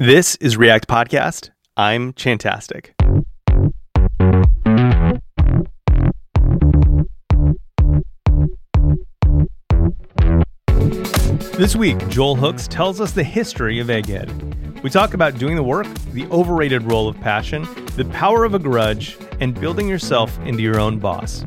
[0.00, 1.50] This is React Podcast.
[1.76, 2.96] I'm Chantastic.
[11.56, 14.82] This week, Joel Hooks tells us the history of Egghead.
[14.82, 17.62] We talk about doing the work, the overrated role of passion,
[17.94, 21.44] the power of a grudge, and building yourself into your own boss.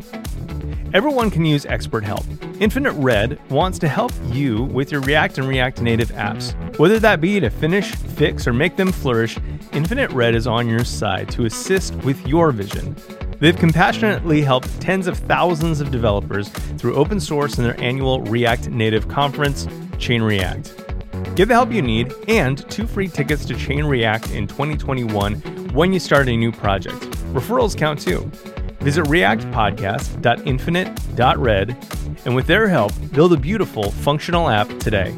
[0.94, 2.24] Everyone can use expert help.
[2.60, 6.56] Infinite Red wants to help you with your React and React Native apps.
[6.80, 9.38] Whether that be to finish, fix, or make them flourish,
[9.74, 12.96] Infinite Red is on your side to assist with your vision.
[13.40, 18.70] They've compassionately helped tens of thousands of developers through open source in their annual React
[18.70, 19.68] Native conference,
[20.00, 21.36] Chain React.
[21.36, 25.36] Get the help you need and two free tickets to Chain React in 2021
[25.74, 27.02] when you start a new project.
[27.34, 28.32] Referrals count too.
[28.80, 31.78] Visit reactpodcast.infinite.red
[32.26, 35.14] and with their help, build a beautiful, functional app today.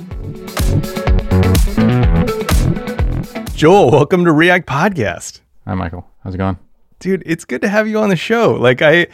[3.53, 5.41] Joel, welcome to React Podcast.
[5.67, 6.07] Hi, Michael.
[6.23, 6.57] How's it going?
[6.99, 8.53] Dude, it's good to have you on the show.
[8.53, 9.07] Like I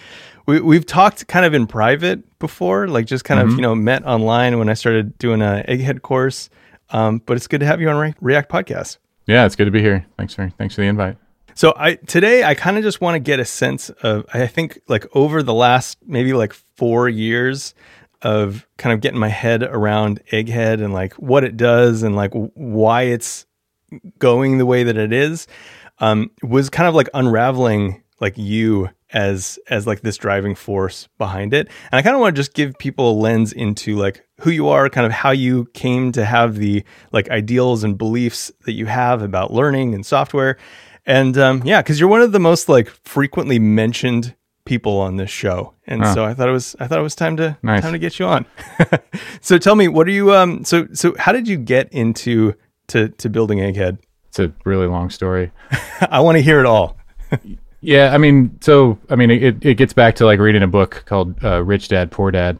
[0.46, 4.06] we we've talked kind of in private before, like just kind of, you know, met
[4.06, 6.50] online when I started doing a egghead course.
[6.92, 8.98] Um, but it's good to have you on Re- React Podcast.
[9.26, 10.06] Yeah, it's good to be here.
[10.18, 11.18] Thanks for thanks for the invite.
[11.56, 14.78] So I today I kind of just want to get a sense of I think
[14.90, 17.74] like over the last maybe like 4 years
[18.22, 22.34] of kind of getting my head around Egghead and like what it does and like
[22.34, 23.46] why it's
[24.20, 25.48] going the way that it is
[26.00, 31.54] um, was kind of like unraveling like you as as like this driving force behind
[31.54, 31.70] it.
[31.92, 34.68] And i kind of want to just give people a lens into like who you
[34.68, 36.84] are kind of how you came to have the
[37.14, 40.58] like ideals and beliefs that you have about learning and software
[41.06, 45.30] and um, yeah because you're one of the most like frequently mentioned people on this
[45.30, 45.74] show.
[45.88, 47.84] And so i thought it was i thought it was time to Nice.
[47.84, 48.46] time to get you on.
[49.42, 52.56] So tell me what are you um so so how did you get into
[52.88, 54.00] to to building egghead?
[54.30, 55.52] It's a really long story.
[56.10, 56.98] i want to hear it all.
[57.82, 61.04] Yeah, I mean, so I mean, it, it gets back to like reading a book
[61.06, 62.58] called uh, Rich Dad Poor Dad,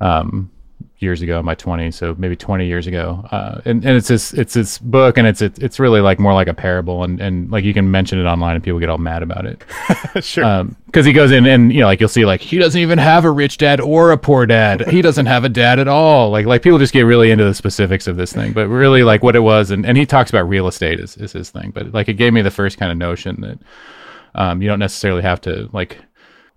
[0.00, 0.50] um,
[1.00, 3.26] years ago in my 20s, so maybe 20 years ago.
[3.30, 6.34] Uh, and, and it's this it's this book, and it's it's it's really like more
[6.34, 8.98] like a parable, and and like you can mention it online, and people get all
[8.98, 9.64] mad about it.
[10.24, 12.98] sure because he goes in and you know like you'll see like he doesn't even
[12.98, 16.30] have a rich dad or a poor dad he doesn't have a dad at all
[16.30, 19.22] like like people just get really into the specifics of this thing but really like
[19.22, 21.92] what it was and, and he talks about real estate is, is his thing but
[21.92, 23.58] like it gave me the first kind of notion that
[24.34, 25.98] um, you don't necessarily have to like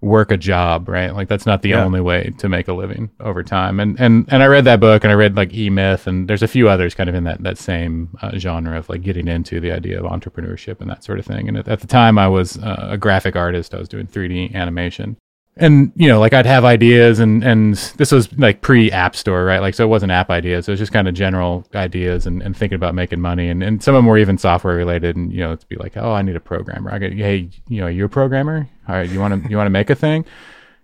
[0.04, 1.16] work a job right?
[1.16, 1.84] Like that's not the Yeah.
[1.84, 3.80] only way to make a living over time.
[3.80, 6.48] And and and i read that book and i read like e-myth and there's a
[6.48, 9.72] few others kind of in that that same uh, genre of like getting into the
[9.72, 11.48] idea of entrepreneurship and that sort of thing.
[11.48, 13.74] And at, at the time i was uh, a graphic artist.
[13.74, 15.18] I was doing 3d animation
[15.58, 19.46] and you know like i'd have ideas and and this was like pre app store
[19.46, 19.62] right?
[19.62, 20.68] Like so it wasn't app ideas.
[20.68, 23.50] It was just kind of general ideas and, and thinking about making money.
[23.50, 25.96] And, and some of them were even software related and you know to be like
[25.98, 26.92] oh i need a programmer.
[26.92, 28.68] I get hey you know you're a programmer?
[28.88, 30.26] All right you want to you want to make a thing?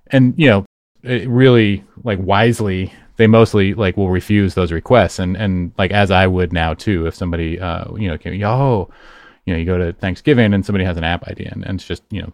[0.07, 0.65] And you know
[1.03, 5.19] it really like wisely they mostly like will refuse those requests.
[5.19, 8.89] And and like as i would now too if somebody uh you know came oh
[9.45, 11.87] you know you go to thanksgiving and somebody has an app idea and, and it's
[11.87, 12.33] just you know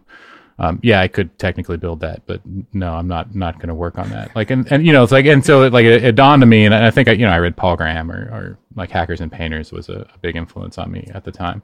[0.58, 2.40] um, yeah, I could technically build that, but
[2.72, 4.34] no, I'm not not going to work on that.
[4.34, 6.48] Like, and, and you know, it's like, and so it, like it, it dawned on
[6.48, 9.20] me, and I think I, you know, I read Paul Graham or, or like Hackers
[9.20, 11.62] and Painters was a, a big influence on me at the time,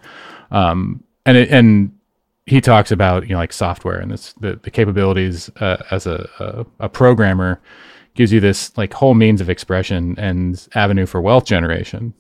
[0.50, 1.92] um, and it, and
[2.44, 6.28] he talks about you know like software and this the, the capabilities uh, as a,
[6.38, 7.60] a a programmer
[8.14, 12.12] gives you this like whole means of expression and avenue for wealth generation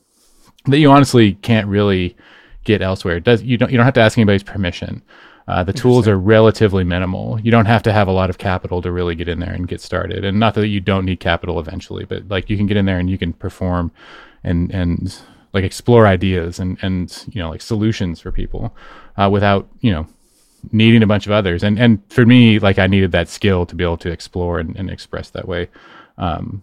[0.66, 2.16] that you honestly can't really
[2.64, 3.20] get elsewhere.
[3.20, 5.02] Does you don't you don't have to ask anybody's permission.
[5.48, 7.40] Uh, the tools are relatively minimal.
[7.40, 9.66] You don't have to have a lot of capital to really get in there and
[9.66, 10.24] get started.
[10.24, 12.98] And not that you don't need capital eventually, but like you can get in there
[12.98, 13.90] and you can perform
[14.44, 15.18] and and
[15.52, 18.74] like explore ideas and and you know like solutions for people
[19.16, 20.06] uh, without you know
[20.70, 21.64] needing a bunch of others.
[21.64, 24.76] And and for me, like I needed that skill to be able to explore and,
[24.76, 25.68] and express that way.
[26.18, 26.62] Um,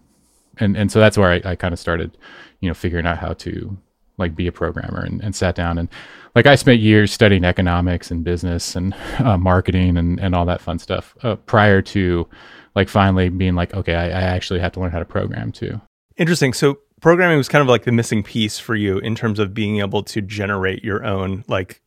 [0.58, 2.16] and and so that's where I, I kind of started,
[2.60, 3.76] you know, figuring out how to
[4.20, 5.88] like be a programmer and, and sat down and
[6.34, 10.60] like I spent years studying economics and business and uh, marketing and, and all that
[10.60, 12.28] fun stuff uh, prior to
[12.74, 15.80] like finally being like, okay, I, I actually have to learn how to program too.
[16.16, 16.52] Interesting.
[16.52, 19.80] So programming was kind of like the missing piece for you in terms of being
[19.80, 21.82] able to generate your own, like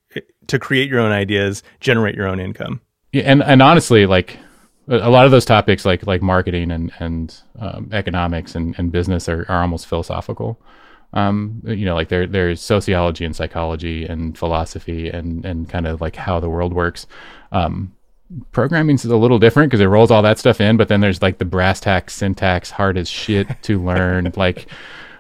[0.48, 2.82] to create your own ideas, generate your own income.
[3.12, 4.40] Yeah, and and honestly, like
[4.88, 8.92] a a lot of those topics, like like marketing and and um, economics and, and
[8.92, 10.60] business, are, are almost philosophical.
[11.14, 16.02] Um, you know, like there there's sociology and psychology and philosophy and and kind of
[16.02, 17.08] like how the world works.
[17.52, 17.94] Um,
[18.52, 21.22] programming is a little different because it rolls all that stuff in, but then there's
[21.22, 24.68] like the brass tacks syntax, hard as shit to learn, like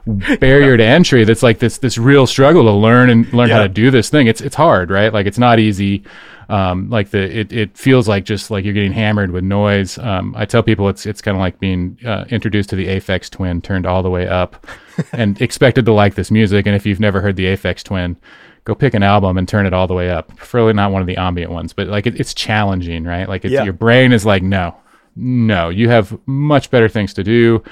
[0.05, 3.55] barrier to entry that's like this this real struggle to learn and learn yeah.
[3.55, 6.03] how to do this thing it's it's hard right like it's not easy
[6.53, 9.97] um, like the it, it feels like just like you're getting hammered with noise.
[9.97, 13.27] Um, i tell people it's it's kind of like being uh, introduced to the aphex
[13.27, 14.67] twin turned all the way up
[15.13, 16.67] and expected to like this music.
[16.67, 18.17] And if you've never heard the aphex twin
[18.65, 20.33] go pick an album and turn it all the way up.
[20.35, 23.27] Preferably not one of the ambient ones but like it, it's challenging right?
[23.27, 23.63] Like it's, yeah.
[23.63, 24.75] your brain is like no
[25.15, 27.63] no you have much better things to do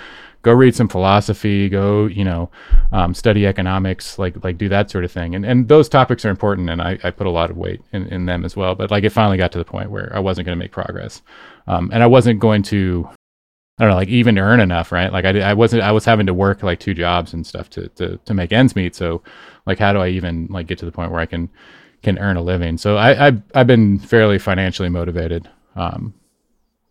[0.42, 2.50] go read some philosophy, go, you know,
[2.92, 5.36] um, study economics, like like do that sort of thing.
[5.36, 8.08] And and those topics are important, and I, I put a lot of weight in,
[8.08, 8.76] in them as well.
[8.76, 11.22] But like it finally got to the point where I wasn't going to make progress,
[11.68, 13.10] um, and I wasn't going to.
[13.80, 15.12] I don't know, like even to earn enough, right?
[15.12, 17.88] Like I, I wasn't, I was having to work like two jobs and stuff to,
[17.90, 18.94] to, to make ends meet.
[18.94, 19.24] So
[19.66, 21.50] like, how do I even like get to the point where I can,
[22.04, 22.78] can earn a living?
[22.78, 25.50] So I, I I've been fairly financially motivated.
[25.76, 26.14] Um,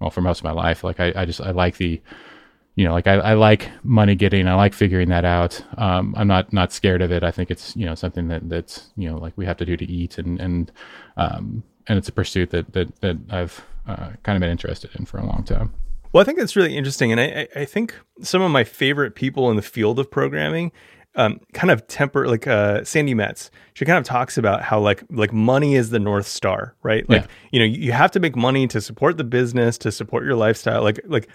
[0.01, 2.01] well, for most of my life, like I, I just, I like the,
[2.81, 5.63] you know, like I, I like money getting, I like figuring that out.
[5.77, 7.23] Um, I'm not not scared of it.
[7.23, 9.77] I think it's you know something that that's you know like we have to do
[9.77, 10.73] to eat, and and
[11.19, 15.05] um, and it's a pursuit that that that I've uh, kind of been interested in
[15.05, 15.75] for a long time.
[16.15, 19.51] Well, I think that's really interesting, and I I think some of my favorite people
[19.51, 20.73] in the field of programming
[21.17, 23.51] um, kind of temper like uh, Sandi Metz.
[23.75, 27.09] She kind of talks about how like like money is the north star, right?
[27.09, 27.29] Like yeah.
[27.53, 30.83] you know you have to make money to support the business, to support your lifestyle.
[30.83, 31.29] Like like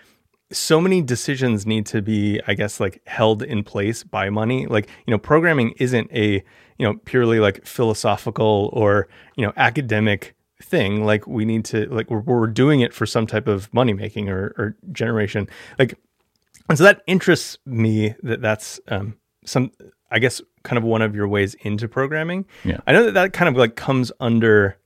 [0.56, 4.66] so many decisions need to be i guess like held in place by money.
[4.68, 6.44] Like you know programming isn't a
[6.78, 11.06] you know purely like philosophical or you know academic thing.
[11.06, 14.30] Like we need to like we're, we're doing it for some type of money making
[14.30, 15.48] or, or generation.
[15.80, 15.98] Like
[16.70, 19.72] and so that interests me that that's um some
[20.10, 22.46] i guess kind of one of your ways into programming.
[22.64, 22.80] Yeah.
[22.88, 24.78] I know that that kind of like comes under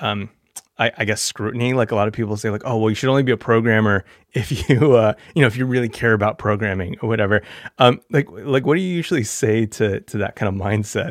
[0.00, 0.30] um
[0.78, 1.72] I, I, guess scrutiny.
[1.72, 4.04] Like a lot of people say, like, oh, well, you should only be a programmer
[4.32, 7.42] if you, uh, you know, if you really care about programming or whatever.
[7.78, 11.10] Um, like, like, what do you usually say to to that kind of mindset?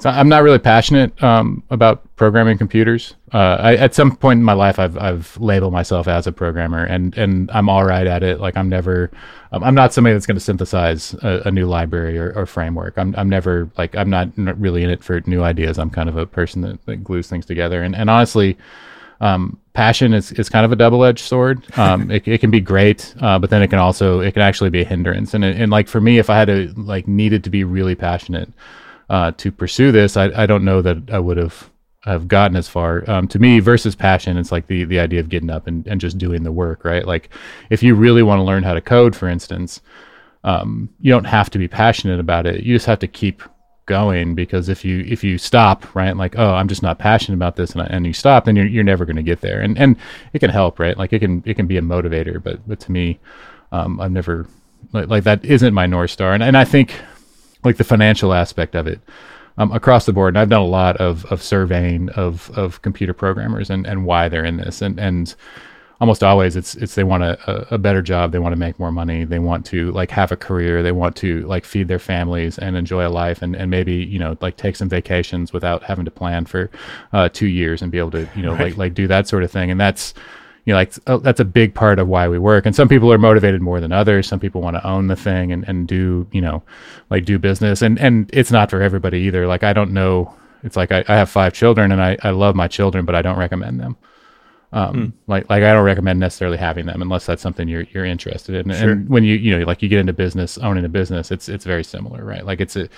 [0.00, 3.16] So I'm not really passionate um, about programming computers.
[3.34, 6.82] Uh, I, at some point in my life, I've I've labeled myself as a programmer,
[6.82, 8.40] and and I'm all right at it.
[8.40, 9.10] Like I'm never,
[9.52, 12.96] um, I'm not somebody that's going to synthesize a, a, new library or, or, framework.
[12.96, 15.78] I'm I'm never like I'm not really in it for new ideas.
[15.78, 17.82] I'm kind of a person that, that glues things together.
[17.82, 18.56] And and honestly,
[19.20, 21.62] um, passion is, is kind of a double-edged sword.
[21.78, 24.70] Um, it, it can be great, uh, but then it can also it can actually
[24.70, 25.34] be a hindrance.
[25.34, 28.52] And and like for me, if I had to like needed to be really passionate
[29.08, 31.70] uh, to pursue this, I I don't know that I would have
[32.04, 33.08] have gotten as far.
[33.08, 36.00] Um, to me, versus passion, it's like the the idea of getting up and, and
[36.00, 37.06] just doing the work, right?
[37.06, 37.30] Like
[37.68, 39.80] if you really want to learn how to code, for instance,
[40.44, 42.62] um, you don't have to be passionate about it.
[42.62, 43.42] You just have to keep
[43.90, 47.56] going because if you if you stop right like oh i'm just not passionate about
[47.56, 49.60] this and, I, and you stop then you're, you're never going to get there.
[49.60, 49.96] And and
[50.32, 50.96] it can help right?
[50.96, 53.18] Like it can it can be a motivator but but to me
[53.72, 54.46] um, i've never
[54.92, 56.32] like, like that isn't my north star.
[56.34, 56.94] And, and i think
[57.64, 59.00] like the financial aspect of it
[59.58, 63.12] um, across the board and i've done a lot of of surveying of of computer
[63.12, 64.80] programmers and and why they're in this.
[64.80, 65.34] And and
[66.00, 68.90] almost always it's it's they want a, a better job they want to make more
[68.92, 72.58] money they want to like have a career they want to like feed their families
[72.58, 76.04] and enjoy a life and, and maybe you know like take some vacations without having
[76.04, 76.70] to plan for
[77.12, 78.76] uh, two years and be able to you know right.
[78.76, 79.70] like like do that sort of thing.
[79.70, 80.14] And that's
[80.64, 82.66] you know like uh, that's a big part of why we work.
[82.66, 84.26] And some people are motivated more than others.
[84.26, 86.62] Some people want to own the thing and, and do you know
[87.10, 87.82] like do business.
[87.82, 89.46] And and it's not for everybody either.
[89.46, 90.34] Like i don't know.
[90.62, 93.22] It's like I, I have five children and I, I love my children but i
[93.22, 93.96] don't recommend them
[94.72, 95.12] um, mm.
[95.26, 98.72] like like I don't recommend necessarily having them unless that's something you're you're interested in.
[98.74, 98.92] Sure.
[98.92, 101.64] And when you you know like you get into business, owning a business, it's it's
[101.64, 102.44] very similar, right?
[102.44, 102.88] Like it's a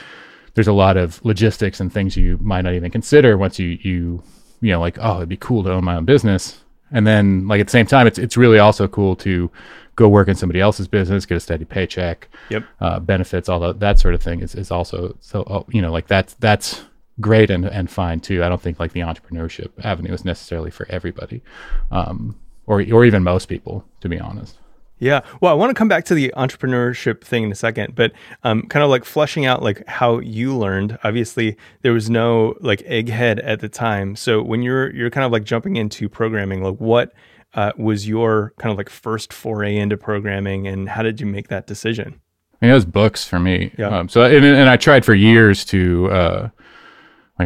[0.54, 4.22] there's a lot of logistics and things you might not even consider once you you
[4.60, 6.60] you know like oh it'd be cool to own my own business,
[6.90, 9.50] and then like at the same time it's it's really also cool to
[9.96, 13.80] go work in somebody else's business, get a steady paycheck, yep, uh, benefits, all that
[13.80, 16.82] that sort of thing is is also so oh, you know like that's that's
[17.20, 18.42] great and, and fine too.
[18.42, 21.42] I don't think like the entrepreneurship avenue is necessarily for everybody,
[21.90, 24.58] um, or or even most people, to be honest.
[25.02, 25.22] Yeah.
[25.40, 28.12] Well, I want to come back to the entrepreneurship thing in a second, but
[28.44, 30.96] um, kind of like fleshing out like how you learned.
[31.02, 34.14] Obviously, there was no like egghead at the time.
[34.14, 37.12] So when you're you're kind of like jumping into programming, like what
[37.54, 41.48] uh, was your kind of like first foray into programming, and how did you make
[41.48, 42.20] that decision?
[42.60, 43.72] I mean, it was books for me.
[43.76, 43.88] Yeah.
[43.88, 46.10] Um, so and, and I tried for years to.
[46.12, 46.48] Uh,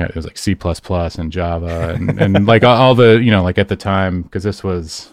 [0.01, 3.31] like it was like C plus plus and Java and, and like all the you
[3.31, 5.13] know like at the time because this was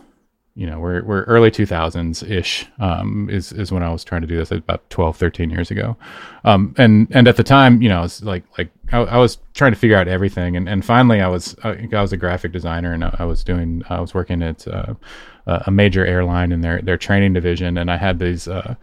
[0.55, 4.27] you know, we're, we're early 2000s ish, um, is, is when I was trying to
[4.27, 5.97] do this about 12, 13 years ago.
[6.43, 9.39] Um, and, and at the time, you know, I was like, like I, I was
[9.55, 10.55] trying to figure out everything.
[10.55, 13.43] And, and finally I was, I, I was a graphic designer and I, I was
[13.43, 14.93] doing, I was working at, uh,
[15.45, 17.77] a major airline in their, their training division.
[17.77, 18.75] And I had these, uh,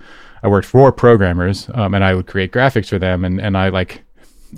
[0.42, 3.24] I worked for programmers, um, and I would create graphics for them.
[3.24, 4.02] And, and I like,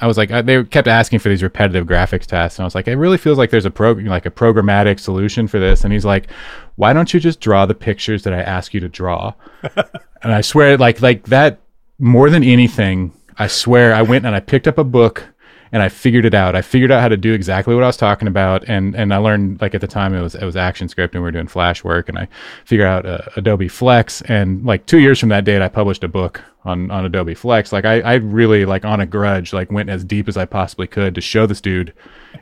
[0.00, 2.74] I was like, I, they kept asking for these repetitive graphics tests, and I was
[2.74, 5.84] like, it really feels like there's a program, like a programmatic solution for this.
[5.84, 6.30] And he's like,
[6.76, 9.34] why don't you just draw the pictures that I ask you to draw?
[10.22, 11.60] and I swear, like, like that
[11.98, 15.24] more than anything, I swear, I went and I picked up a book
[15.72, 16.54] and I figured it out.
[16.54, 19.16] I figured out how to do exactly what I was talking about, and and I
[19.16, 21.82] learned like at the time it was it was ActionScript, and we were doing Flash
[21.82, 22.28] work, and I
[22.64, 26.08] figured out uh, Adobe Flex, and like two years from that date, I published a
[26.08, 27.72] book on on Adobe Flex.
[27.72, 30.86] Like I I really like on a grudge like went as deep as I possibly
[30.86, 31.94] could to show this dude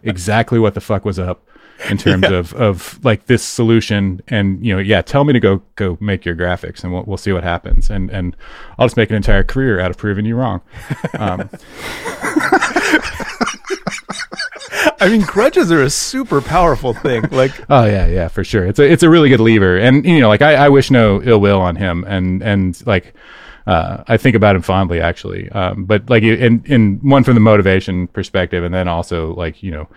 [0.03, 1.43] exactly what the fuck was up
[1.89, 2.37] in terms yeah.
[2.37, 6.25] of of like this solution and you know yeah tell me to go go make
[6.25, 8.37] your graphics and we'll, we'll see what happens and and
[8.79, 10.61] i'll just make an entire career out of proving you wrong
[11.15, 11.49] um,
[15.01, 17.25] I mean, grudges are a super powerful thing.
[17.31, 18.67] Like, oh yeah, yeah, for sure.
[18.67, 21.23] It's a it's a really good lever, and you know, like I, I wish no
[21.23, 23.15] ill will on him, and and like
[23.67, 25.49] uh, I think about him fondly actually.
[25.51, 29.71] Um, but like in in one from the motivation perspective, and then also like you
[29.71, 29.89] know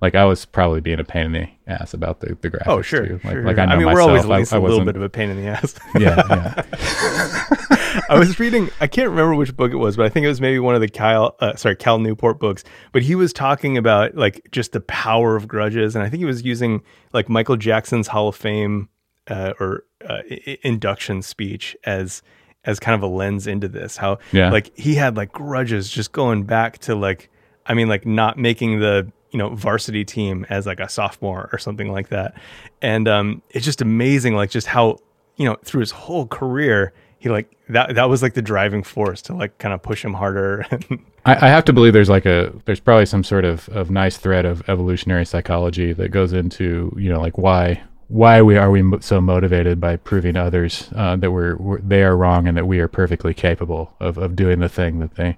[0.00, 2.66] like I was probably being a pain in the ass about the, the graphics.
[2.66, 3.06] Oh, sure.
[3.06, 3.20] Too.
[3.24, 3.42] Like, sure.
[3.42, 4.96] like I know I mean, myself, we're always at least I, I a little bit
[4.96, 5.74] of a pain in the ass.
[5.98, 8.02] yeah, yeah.
[8.08, 8.70] I was reading.
[8.80, 10.80] I can't remember which book it was, but I think it was maybe one of
[10.80, 12.62] the Kyle, uh, sorry, Cal Newport books.
[12.92, 16.26] But he was talking about like just the power of grudges, and I think he
[16.26, 18.88] was using like Michael Jackson's Hall of Fame
[19.26, 22.22] uh, or uh, I- induction speech as
[22.64, 23.96] as kind of a lens into this.
[23.96, 24.50] How yeah.
[24.50, 27.30] like he had like grudges just going back to like.
[27.66, 31.58] I mean, like not making the you know varsity team as like a sophomore or
[31.58, 32.34] something like that.
[32.82, 34.98] And um it's just amazing like just how
[35.36, 39.22] you know through his whole career he like that that was like the driving force
[39.22, 40.64] to like kind of push him harder.
[41.24, 44.16] I, I, have to believe there's like a there's probably some sort of of nice
[44.16, 48.82] thread of evolutionary psychology that goes into you know like why why we are we
[49.00, 52.80] so motivated by proving others uh, that we're, we're, they are wrong and that we
[52.80, 55.36] are perfectly capable of, of doing the thing that they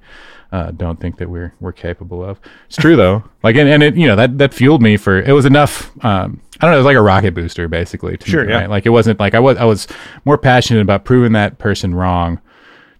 [0.52, 2.40] uh, don't think that we're we're capable of.
[2.66, 3.24] It's true though.
[3.42, 5.90] Like and, and it you know that that fueled me for it was enough.
[6.04, 6.76] Um, I don't know.
[6.76, 8.16] It was like a rocket booster basically.
[8.24, 8.44] sure.
[8.44, 8.60] Me, yeah.
[8.60, 8.70] Right?
[8.70, 9.86] Like it wasn't like I was I was
[10.24, 12.40] more passionate about proving that person wrong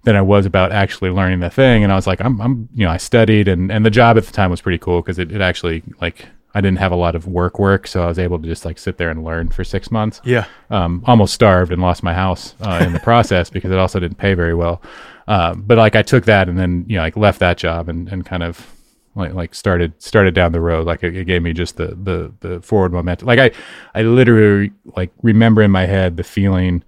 [0.03, 1.85] than I was about actually learning the thing.
[1.85, 4.25] And I was like, I'm, I'm, you know, I studied and, and the job at
[4.25, 7.15] the time was pretty cool because it, it actually like I didn't have a lot
[7.15, 9.63] of work work, so I was able to just like sit there and learn for
[9.63, 10.21] six months.
[10.25, 10.47] Yeah.
[10.71, 14.19] Um, almost starved and lost my house uh, in the process because it also didn't
[14.19, 14.83] pay very well.
[15.29, 18.09] Uh, but like I took that and then you know like left that job and,
[18.09, 18.67] and kind of
[19.15, 20.87] like like started started down the road.
[20.87, 23.29] Like it, it gave me just the the the forward momentum.
[23.29, 23.51] Like I
[23.95, 26.83] I literally like remember in my head the feeling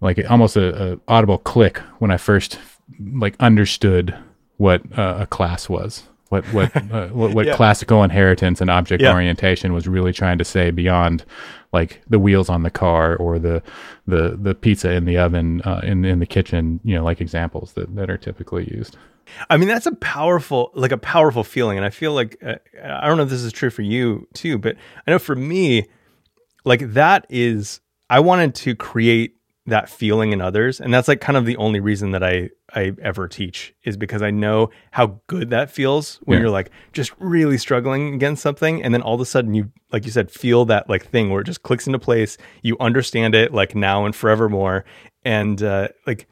[0.00, 2.58] like almost a, a audible click when I first
[2.98, 4.16] like understood
[4.56, 7.54] what uh, a class was what what uh, what, what yeah.
[7.54, 9.12] classical inheritance and object yeah.
[9.12, 11.24] orientation was really trying to say beyond
[11.72, 13.62] like the wheels on the car or the
[14.06, 17.74] the the pizza in the oven uh, in in the kitchen you know like examples
[17.74, 18.96] that that are typically used
[19.50, 23.06] i mean that's a powerful like a powerful feeling and i feel like uh, i
[23.06, 25.86] don't know if this is true for you too but i know for me
[26.64, 31.36] like that is i wanted to create that feeling in others and that's like kind
[31.36, 35.50] of the only reason that i i ever teach is because i know how good
[35.50, 36.42] that feels when yeah.
[36.42, 40.04] you're like just really struggling against something and then all of a sudden you like
[40.04, 43.52] you said feel that like thing where it just clicks into place you understand it
[43.52, 44.84] like now and forevermore
[45.24, 46.26] and uh like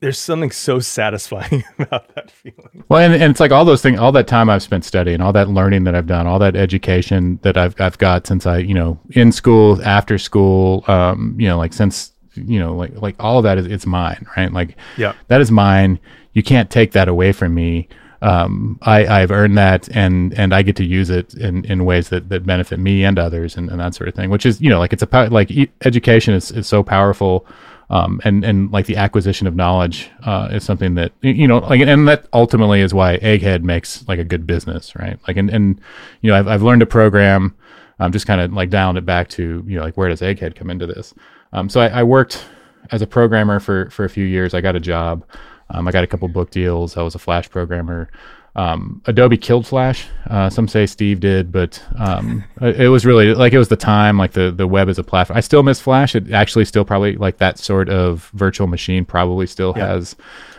[0.00, 2.84] there's something so satisfying about that feeling.
[2.88, 5.32] Well, and, and it's like all those things, all that time I've spent studying, all
[5.34, 8.74] that learning that I've done, all that education that I've I've got since I, you
[8.74, 13.38] know, in school, after school, um, you know, like since you know, like like all
[13.38, 14.52] of that is it's mine, right?
[14.52, 15.98] Like yeah, that is mine.
[16.32, 17.88] You can't take that away from me.
[18.22, 22.10] Um, I, I've earned that and, and I get to use it in, in ways
[22.10, 24.68] that, that benefit me and others and, and that sort of thing, which is, you
[24.68, 25.50] know, like it's a, like
[25.86, 27.46] education is, is so powerful.
[27.88, 31.80] Um, and, and like the acquisition of knowledge, uh, is something that, you know, like,
[31.80, 35.18] and that ultimately is why Egghead makes like a good business, right?
[35.26, 35.80] Like, and, and,
[36.20, 37.56] you know, I've, I've learned a program,
[37.98, 40.56] I'm just kind of like dialed it back to, you know, like where does Egghead
[40.56, 41.14] come into this?
[41.52, 42.44] Um, so I, I, worked
[42.92, 44.54] as a programmer for for a few years.
[44.54, 45.24] I got a job.
[45.70, 46.96] Um, I got a couple book deals.
[46.96, 48.08] I was a Flash programmer.
[48.56, 50.06] um, Adobe killed Flash.
[50.28, 53.76] Uh, some say Steve did, but um, it, it was really like it was the
[53.76, 55.36] time, like the the web as a platform.
[55.36, 56.14] I still miss Flash.
[56.14, 59.86] It actually still probably like that sort of virtual machine probably still Yeah.
[59.88, 60.16] has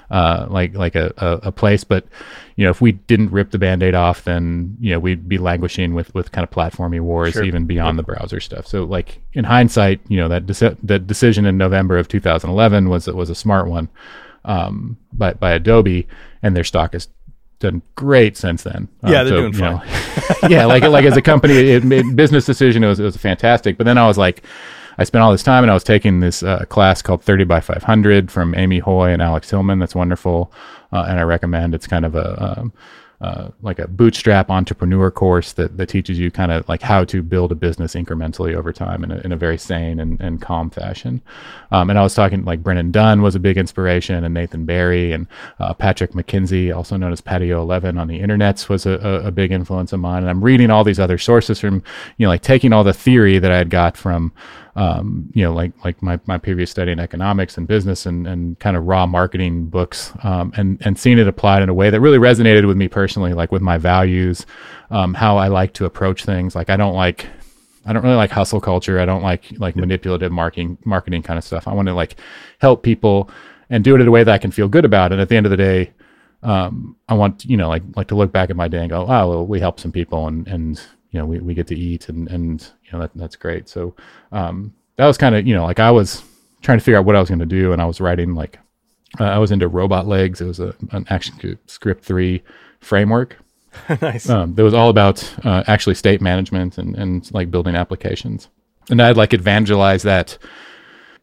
[0.09, 1.83] uh, like like a, a, a place.
[1.83, 2.05] But
[2.61, 5.95] you know, if we didn't rip the band-aid off, then you know we'd be languishing
[5.95, 7.43] with with kind of platformy wars Sure.
[7.43, 8.67] even beyond the browser stuff.
[8.67, 13.07] So like in hindsight, you know that deci- that decision in November of 2011 was
[13.07, 13.89] was a smart one
[14.45, 16.07] um, by by Adobe,
[16.43, 17.07] and their stock has
[17.59, 18.87] done great since then.
[19.03, 19.81] Yeah, Um, they're so, doing you know,
[20.49, 22.83] yeah, like like as a company, it made business decision.
[22.83, 23.77] It was it was fantastic.
[23.77, 24.43] But then I was like,
[24.97, 27.59] I spent all this time, and I was taking this uh, class called 30 by
[27.59, 29.79] 500 from Amy Hoy and Alex Hillman.
[29.79, 30.51] That's wonderful,
[30.91, 31.75] uh, and I recommend.
[31.75, 32.73] It's kind of a um,
[33.21, 37.21] uh, like a bootstrap entrepreneur course that, that teaches you kind of like how to
[37.21, 40.71] build a business incrementally over time in a, in a very sane and, and calm
[40.71, 41.21] fashion.
[41.69, 45.11] Um, and I was talking like Brennan Dunn was a big inspiration and Nathan Barry
[45.11, 45.27] and
[45.59, 49.31] uh, Patrick McKenzie, also known as Patio 11 on the internets was a, a, a
[49.31, 50.23] big influence of mine.
[50.23, 51.83] And I'm reading all these other sources from,
[52.17, 54.33] you know, like taking all the theory that I had got from,
[54.75, 58.57] um, you know, like like my, my previous study in economics and business and, and
[58.59, 61.99] kind of raw marketing books, um, and and seeing it applied in a way that
[61.99, 64.45] really resonated with me personally, like with my values,
[64.89, 66.55] um, how I like to approach things.
[66.55, 67.27] Like I don't like
[67.85, 68.99] I don't really like hustle culture.
[68.99, 71.67] I don't like like manipulative marketing marketing kind of stuff.
[71.67, 72.15] I want to like
[72.59, 73.29] help people
[73.69, 75.11] and do it in a way that I can feel good about.
[75.11, 75.91] And at the end of the day,
[76.43, 79.01] um, I want you know like like to look back at my day and go,
[79.01, 82.09] oh well, we helped some people and and you know we, we get to eat
[82.09, 83.69] and and you know that that's great.
[83.69, 83.95] So
[84.31, 86.23] um, that was kind of you know like I was
[86.61, 88.59] trying to figure out what I was going to do, and I was writing like
[89.19, 90.41] uh, I was into Robotlegs.
[90.41, 92.43] It was a an ActionScript three
[92.79, 93.37] framework
[94.01, 94.29] nice.
[94.29, 98.49] um, that was all about uh, actually state management and, and like building applications.
[98.89, 100.37] And I'd like evangelize that.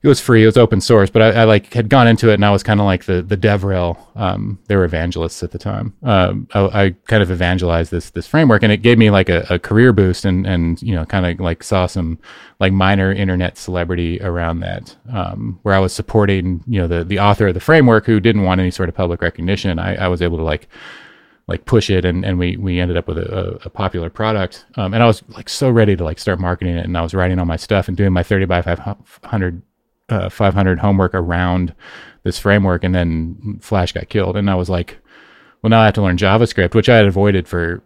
[0.00, 2.34] It was free, it was open source, but I, I like had gone into it
[2.34, 3.98] and I was kind of like the the DevRel.
[4.14, 5.92] Um, they were evangelists at the time.
[6.04, 9.44] Um, I, I kind of evangelized this this framework, and it gave me like a,
[9.50, 12.20] a career boost, and and you know kind of like saw some
[12.60, 17.18] like minor internet celebrity around that, um, where I was supporting you know the the
[17.18, 19.80] author of the framework who didn't want any sort of public recognition.
[19.80, 20.68] I, I was able to like
[21.48, 24.92] like push it and, and we we ended up with a, a, popular product um,
[24.92, 27.38] and i was like so ready to like start marketing it and i was writing
[27.38, 29.62] all my stuff and doing my 30 by 500
[30.08, 31.74] uh, 500 homework around
[32.22, 34.36] this framework and then flash got killed.
[34.36, 34.98] And i was like
[35.62, 37.82] well now i have to learn javascript which i had avoided for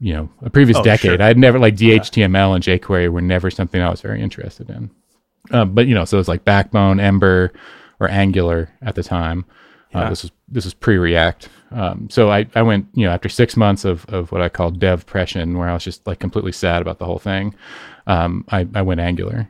[0.00, 1.22] you know a previous Oh, decade sure.
[1.22, 4.90] i had never like dhtml and jquery were never something i was very interested in.
[5.50, 7.52] Um, but you know so it was like backbone ember
[8.00, 9.44] or angular at the time.
[9.92, 11.48] Uh, this was this was pre-react.
[11.70, 14.70] Um, so I, I went you know after six months of, of what i call
[14.72, 17.54] dev depression where i was just like completely sad about the whole thing
[18.08, 19.48] um, I, I went angular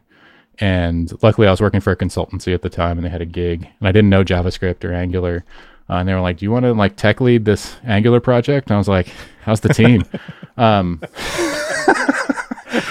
[0.59, 3.27] and luckily i was working for a consultancy at the time and they had a
[3.27, 5.45] gig and i didn't know javascript or angular.
[5.91, 8.69] Uh, and they were like do you want to like tech lead this angular project?
[8.71, 9.09] And i was like
[9.43, 10.05] how's the team?
[10.57, 11.01] Um,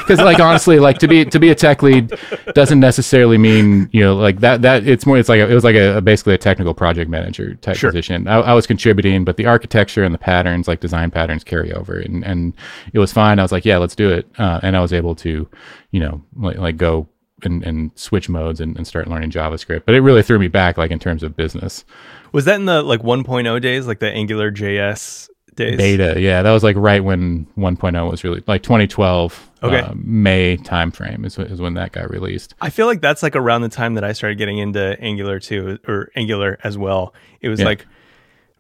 [0.06, 2.14] because like honestly like to be to be a tech lead
[2.54, 5.64] doesn't necessarily mean you know like that that it's more it's like a, it was
[5.64, 7.90] like a, basically a technical project manager type Sure.
[7.92, 8.28] position.
[8.28, 12.00] I, I was contributing but the architecture and the patterns like design patterns carry over
[12.00, 12.54] and and
[12.94, 13.40] it was fine.
[13.40, 14.28] I was like yeah let's do it.
[14.38, 15.48] Uh, and i was able to
[15.92, 17.08] you know like, like go
[17.46, 20.78] and, and switch modes and, and start learning javascript but it really threw me back
[20.78, 21.86] like in terms of business
[22.32, 25.78] Was that in the like 1.0 days, like the Angular JS days?
[25.78, 29.80] beta yeah that was like right when 1.0 was really like 2012 Okay.
[29.80, 33.62] uh, may timeframe is, is when that got released I feel like that's like around
[33.62, 37.14] the time that I started getting into Angular too, or Angular as well.
[37.40, 37.68] It was Yeah.
[37.68, 37.86] like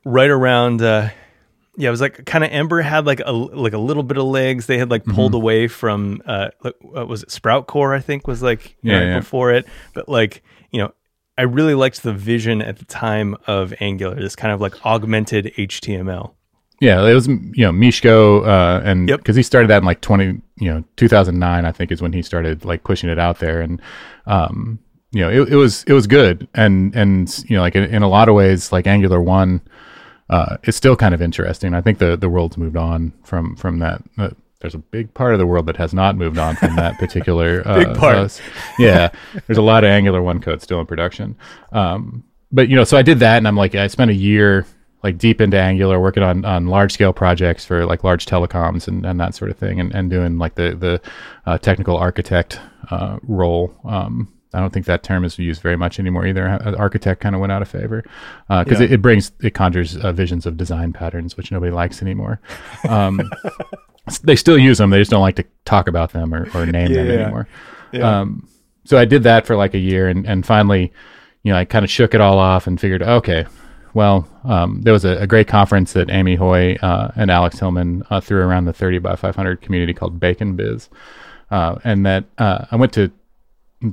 [0.06, 0.82] right around.
[0.82, 1.10] Uh,
[1.78, 4.26] yeah, it was like kind of Ember had like a like a little bit of
[4.26, 4.66] legs.
[4.68, 5.16] They had like Mm-hmm.
[5.16, 6.50] pulled away from uh,
[6.94, 7.96] was it SproutCore?
[7.96, 9.20] I think was like Yeah, right yeah.
[9.20, 10.94] before it, but like you know.
[11.36, 15.46] I really liked the vision at the time of Angular, this kind of like augmented
[15.58, 16.34] HTML.
[16.80, 19.18] Yeah, it was you know Miško, uh, and Yep.
[19.18, 22.04] because he started that in like twenty, you know, two thousand nine, I think is
[22.04, 23.82] when he started like pushing it out there, and
[24.28, 24.78] um,
[25.12, 28.04] you know, it, it was it was good, and and you know, like in, in
[28.04, 29.60] a lot of ways, like Angular one,
[30.34, 31.76] uh, it's still kind of interesting.
[31.76, 34.02] I think the the world's moved on from from that.
[34.18, 36.98] Uh, there's a big part of the world that has not moved on from that
[36.98, 38.16] particular uh, Big part.
[38.16, 38.30] uh,
[38.80, 39.12] yeah,
[39.46, 41.36] there's a lot of Angular one code still in production.
[41.72, 44.66] Um, but you know, so I did that, and I'm like, I spent a year
[45.04, 49.06] like deep into Angular, working on on large scale projects for like large telecoms and,
[49.06, 51.02] and that sort of thing, and, and doing like the the
[51.46, 53.76] uh, technical architect uh, role.
[53.86, 56.48] Um, I don't think that term is used very much anymore either.
[56.48, 58.04] Uh, Architect kind of went out of favor
[58.48, 58.86] because Yeah.
[58.86, 62.40] it, it brings it conjures uh, visions of design patterns, which nobody likes anymore.
[62.88, 63.22] Um,
[64.24, 66.94] they still use them; they just don't like to talk about them or, or name
[66.94, 67.14] them Yeah.
[67.14, 67.48] anymore.
[67.92, 68.22] Yeah.
[68.22, 68.48] Um,
[68.86, 70.92] so I did that for like a year, and and finally,
[71.44, 73.46] you know, I kind of shook it all off and figured, okay,
[73.94, 78.04] well, um, there was a, a, great conference that Amy Hoy uh, and Alex Hillman
[78.10, 80.90] uh, threw around the 30 by 500 community called Bacon Biz,
[81.52, 83.12] uh, and that uh, I went to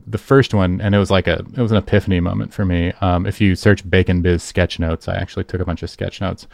[0.07, 2.93] the first one, and it was like a it was an epiphany moment for me.
[3.01, 6.21] Um, if you search Bacon Biz sketch notes, I actually took a bunch of sketch
[6.21, 6.47] notes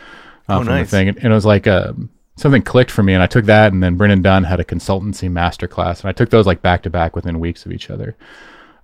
[0.49, 0.87] uh, oh, from nice.
[0.87, 3.27] the thing, and, and, it was like a, um, something clicked for me, and I
[3.27, 6.63] took that, and then Brennan Dunn had a consultancy masterclass, and I took those like
[6.63, 8.17] back to back within weeks of each other.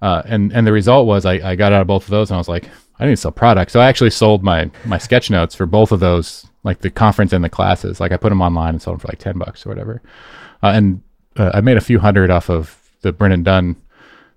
[0.01, 2.37] Uh, and and the result was I, I got out of both of those, and
[2.37, 3.73] I was like, I need to sell products.
[3.73, 7.33] So I actually sold my my sketch notes for both of those, like the conference
[7.33, 8.01] and the classes.
[8.01, 10.03] Like I put them online and sold them for like ten bucks or whatever.
[10.62, 11.03] Uh, and
[11.37, 13.77] uh, I made a few hundred off of the Brennan Dunn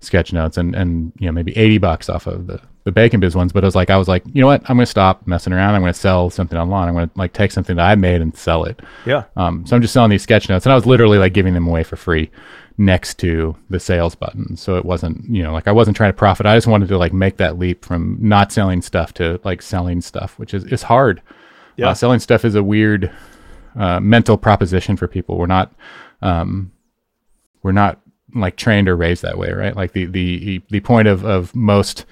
[0.00, 3.34] sketch notes and and you know maybe 80 bucks off of the the bacon biz
[3.34, 4.60] ones but it was like i was like you know what?
[4.68, 5.74] I'm gonna stop messing around.
[5.74, 6.88] I'm gonna sell something online.
[6.88, 8.80] I'm gonna like take something that i made and sell it.
[9.04, 9.24] Yeah.
[9.36, 11.66] Um so i'm just selling these sketch notes and i was literally like giving them
[11.66, 12.30] away for free
[12.78, 14.56] next to the sales button.
[14.56, 16.46] So it wasn't you know like i wasn't trying to profit.
[16.46, 20.00] I just wanted to like make that leap from not selling stuff to like selling
[20.00, 21.22] stuff which is is hard.
[21.76, 21.88] Yeah.
[21.88, 23.10] Uh, selling stuff is a weird
[23.78, 25.36] uh, mental proposition for people.
[25.38, 25.74] We're not
[26.22, 26.72] um
[27.62, 28.00] we're not
[28.40, 29.76] like trained or raised that way, right?
[29.76, 32.04] Like the the the point of of most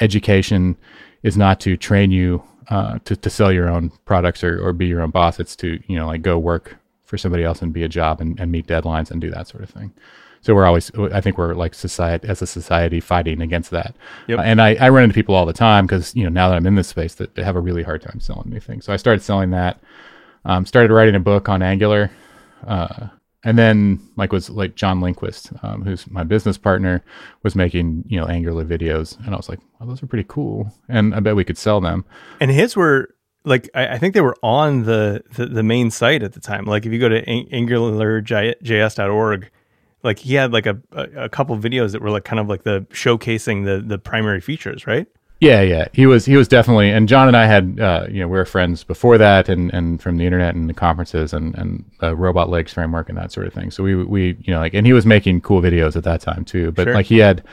[0.00, 0.76] education
[1.22, 4.86] is not to train you uh, to to sell your own products or or be
[4.86, 5.40] your own boss.
[5.40, 8.38] It's to you know like go work for somebody else and be a job and,
[8.40, 9.92] and meet deadlines and do that sort of thing.
[10.42, 13.96] So we're always, I think we're like society as a society fighting against that.
[14.28, 14.38] Yep.
[14.38, 16.56] Uh, and I, I run into people all the time because, you know, now that
[16.56, 18.84] I'm in this space that they have a really hard time selling me things.
[18.84, 19.80] So I started selling that,
[20.44, 22.10] um, started writing a book on Angular,
[22.66, 23.08] uh,
[23.44, 27.02] and then like was like John Lindquist, um, who's my business partner,
[27.42, 30.72] was making you know Angular videos, and I was like, oh, those are pretty cool,
[30.88, 32.04] and I bet we could sell them.
[32.40, 36.22] And his were like I, I think they were on the, the, the main site
[36.22, 36.66] at the time.
[36.66, 39.50] Like if you go to angularjs.org,
[40.02, 42.64] like he had like a, a, a couple videos that were like kind of like
[42.64, 45.06] the showcasing the the primary features, right?
[45.38, 48.28] Yeah, yeah, he was he was definitely, and John and I had uh, you know
[48.28, 51.84] we were friends before that, and and from the internet and the conferences and and
[52.00, 53.70] uh, Robotlegs framework and that sort of thing.
[53.70, 56.46] So we we you know like, and he was making cool videos at that time
[56.46, 56.72] too.
[56.72, 56.94] But sure.
[56.94, 57.44] like he had,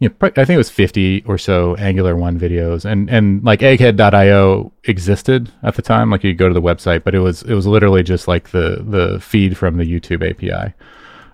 [0.00, 3.60] you know, I think it was fifty or so Angular one videos, and and like
[3.60, 6.10] Egghead.io existed at the time.
[6.10, 8.84] Like you go to the website, but it was it was literally just like the
[8.84, 10.74] the feed from the YouTube API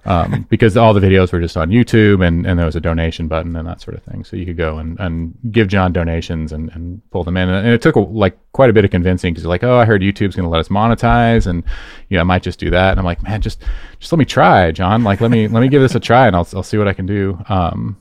[0.04, 3.28] um, because all the videos were just on YouTube and, and there was a donation
[3.28, 4.24] button and that sort of thing.
[4.24, 7.48] So you could go and, and give John donations and, and pull them in.
[7.48, 10.36] And it took like quite a bit of convincing because like, oh, I heard YouTube's
[10.36, 11.62] going to let us monetize and,
[12.08, 12.92] you know, I might just do that.
[12.92, 13.62] And I'm like, man, just,
[13.98, 15.04] just let me try, John.
[15.04, 16.94] Like, let me, let me give this a try and I'll, I'll see what I
[16.94, 17.38] can do.
[17.48, 17.98] Um,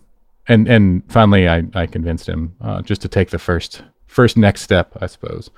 [0.48, 4.62] and, and finally I, I convinced him, uh, just to take the first, first next
[4.62, 5.50] step, I suppose.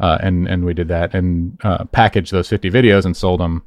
[0.00, 3.62] Uh, and, and we did that and, uh, packaged those 50 videos and sold them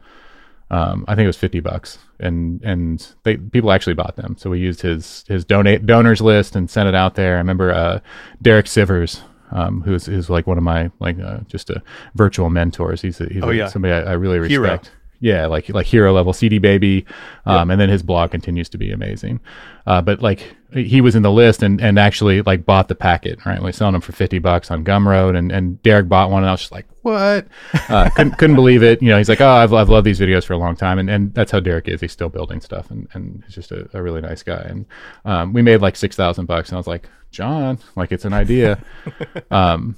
[0.70, 4.36] um, I think it was 50 bucks and, and they, people actually bought them.
[4.38, 7.36] So we used his, his donate donors list and sent it out there.
[7.36, 8.00] I remember, uh,
[8.42, 11.82] Derek Sivers, um, who's, who's like one of my, like, uh, just a
[12.16, 13.02] virtual mentors.
[13.02, 13.68] He's, a, he's oh, a, yeah.
[13.68, 14.88] somebody I, I really respect.
[14.88, 17.06] Hero yeah, like like hero level CD baby,
[17.46, 19.40] um, and then his blog continues to be amazing.
[19.86, 23.44] Uh, but like he was in the list and, and actually like bought the packet,
[23.46, 23.62] right?
[23.62, 26.54] We selling them for fifty bucks on Gumroad, and, and Derek bought one, and I
[26.54, 27.48] was just like, what?
[27.89, 29.02] Uh, couldn't couldn't believe it.
[29.02, 31.10] You know, he's like, oh, I've I've loved these videos for a long time, and
[31.10, 32.02] and that's how Derek is.
[32.02, 34.62] He's still building stuff, and and he's just a, a really nice guy.
[34.67, 34.86] And
[35.24, 38.34] um, we made like six thousand bucks, and I was like, John, like it's an
[38.34, 38.84] idea.
[39.52, 39.96] um,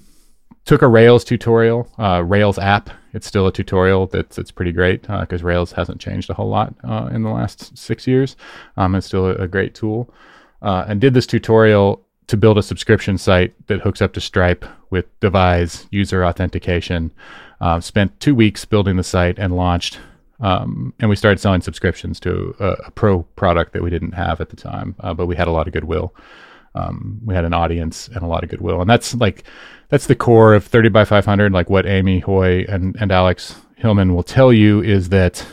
[0.65, 2.91] took a Rails tutorial, uh, Rails app.
[3.13, 6.49] It's still a tutorial that's it's pretty great because uh, Rails hasn't changed a whole
[6.49, 8.35] lot uh, in the last six years.
[8.77, 10.13] Um, it's still a, a great tool.
[10.61, 14.63] Uh, and did this tutorial to build a subscription site that hooks up to Stripe
[14.89, 17.11] with Devise user authentication.
[17.61, 19.99] Uh, spent two weeks building the site and launched.
[20.39, 24.39] Um, and we started selling subscriptions to a, a, pro product that we didn't have
[24.39, 26.15] at the time, uh, but we had a lot of goodwill.
[26.75, 29.43] Um, we had an audience and a lot of goodwill, and that's like
[29.89, 34.15] that's the core of 30 by 500 like what amy hoy and, and alex hillman
[34.15, 35.45] will tell you is that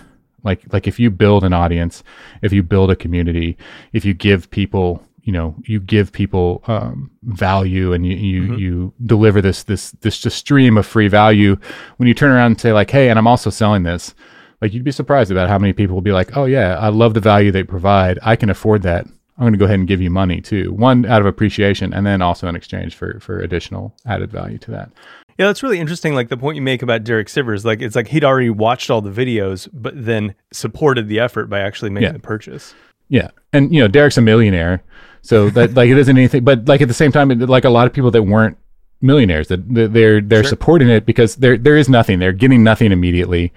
[0.45, 2.05] like like if you build an audience
[2.43, 3.57] if you build a community
[3.93, 8.55] if you give people you know you give people um, value and you you, mm-hmm.
[8.55, 11.57] you deliver this this this just stream of free value
[11.99, 14.15] when you turn around and say like hey and i'm also selling this
[14.63, 17.13] like you'd be surprised about how many people will be like oh yeah i love
[17.13, 19.07] the value they provide i can afford that
[19.39, 20.73] I'm going to go ahead and give you money too.
[20.73, 24.71] One out of appreciation, and then also in exchange for for additional added value to
[24.71, 24.91] that.
[25.39, 26.15] Yeah, that's really interesting.
[26.15, 29.03] Like the point you make about Derek Sivers, like it's like he'd already watched all
[29.03, 32.13] the videos, but then supported the effort by actually making yeah.
[32.13, 32.75] the purchase.
[33.09, 34.83] Yeah, and you know Derek's a millionaire,
[35.27, 36.45] so that like it isn't anything.
[36.45, 38.57] But like at the same time, like a lot of people that weren't
[39.01, 40.49] millionaires, that they're they're sure.
[40.49, 42.19] supporting it because there there is nothing.
[42.19, 43.53] They're getting nothing immediately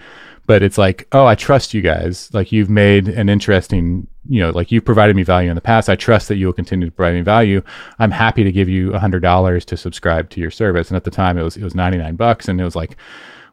[0.46, 2.34] but it's like, oh, I trust you guys.
[2.34, 5.90] Like you've made an interesting you know, like you've provided me value in the past.
[5.90, 7.64] I trust that you will continue to provide me value.
[7.98, 10.90] I'm happy to give you a hundred dollars to subscribe to your service.
[10.90, 12.48] And at the time it was, it was 99 bucks.
[12.48, 12.96] And it was like,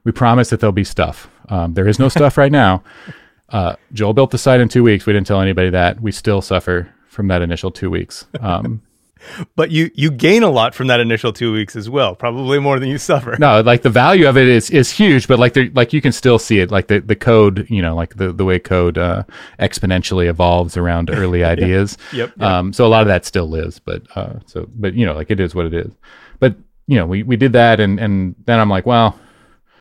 [0.05, 1.31] we promise that there'll be stuff.
[1.49, 2.83] Um, there is no stuff right now.
[3.49, 5.07] Uh, Joel built the site in two weeks.
[5.07, 6.01] We didn't tell anybody that.
[6.01, 8.27] We still suffer from that initial two weeks.
[8.41, 8.83] Um,
[9.57, 12.79] but you you gain a lot from that initial two weeks as well, probably more
[12.79, 13.37] than you suffer.
[13.39, 16.13] No, like the value of it is is huge, but like the like you can
[16.13, 19.25] still see it, like the the code, you know, like the the way code uh,
[19.59, 21.97] exponentially evolves around early ideas.
[22.13, 22.41] Yep, yep.
[22.41, 25.31] Um, so a lot of that still lives, but uh, so but you know, like
[25.31, 25.91] it is what it is.
[26.39, 26.55] But
[26.87, 29.19] you know, we we did that, and and then I'm like, well.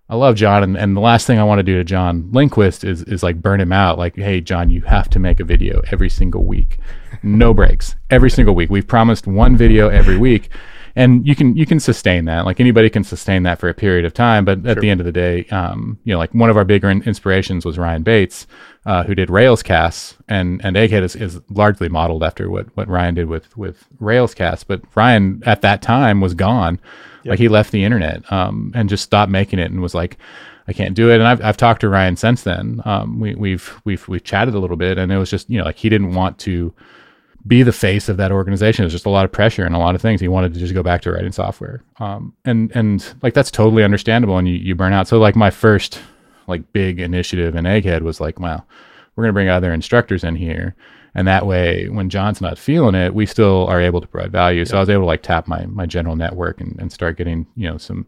[0.08, 2.84] I love John, and, and the last thing I want to do to John Lindquist
[2.84, 3.98] is is like burn him out.
[3.98, 6.78] Like, hey, John, you have to make a video every single week,
[7.24, 8.70] no breaks, every single week.
[8.70, 10.50] We've promised one video every week,
[10.96, 12.46] and you can you can sustain that.
[12.46, 14.46] Like anybody can sustain that for a period of time.
[14.46, 16.90] But at the end of the day, um, you know, like one of our bigger
[16.92, 18.46] in- inspirations was Ryan Bates,
[18.86, 23.16] uh, who did Railscast, and and Egghead is, is largely modeled after what what Ryan
[23.16, 24.66] did with with Railscast.
[24.68, 26.80] But Ryan at that time was gone.
[27.26, 30.18] Like he left the internet um, and just stopped making it and was like,
[30.68, 31.16] I can't do it.
[31.16, 32.82] And I've, I've talked to Ryan since then.
[32.86, 35.66] Um, we, we've we've we've chatted a little bit, and it was just you know
[35.66, 36.72] like he didn't want to
[37.48, 38.84] be the face of that organization.
[38.84, 40.22] It was just a lot of pressure and a lot of things.
[40.22, 41.84] He wanted to just go back to writing software.
[42.00, 44.38] Um, and and like that's totally understandable.
[44.38, 45.08] And you you burn out.
[45.08, 46.00] So like my first
[46.48, 48.64] like big initiative in Egghead was like, wow,
[49.16, 50.76] we're gonna bring other instructors in here.
[51.18, 54.66] And that way when john's not feeling it we still are able to provide value.
[54.66, 57.48] So i was able to like tap my my general network and, and start getting
[57.56, 58.06] you know some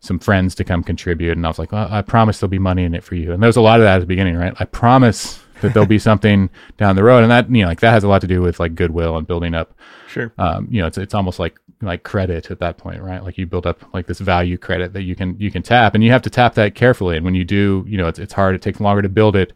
[0.00, 1.36] some friends to come contribute.
[1.36, 3.32] And i was like well, i promise there'll be money in it for you.
[3.32, 4.54] And there was a lot of that at the beginning right?
[4.58, 7.90] I promise that there'll be something down the road and that you know like that
[7.92, 9.74] has a lot to do with like goodwill and building up
[10.08, 10.32] Sure.
[10.38, 13.22] um, you know, it's it's almost like like credit at that point, right?
[13.22, 16.02] Like you build up like this value credit that you can you can tap, and
[16.02, 17.16] you have to tap that carefully.
[17.16, 18.54] And when you do, you know, it's it's hard.
[18.54, 19.52] It takes longer to build it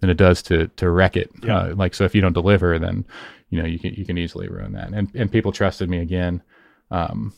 [0.00, 1.30] than it does to to wreck it.
[1.42, 1.56] Yeah.
[1.58, 3.06] Uh, like so, if you don't deliver, then
[3.48, 4.90] you know you can you can easily ruin that.
[4.92, 6.42] And and people trusted me again.
[6.90, 7.32] Um,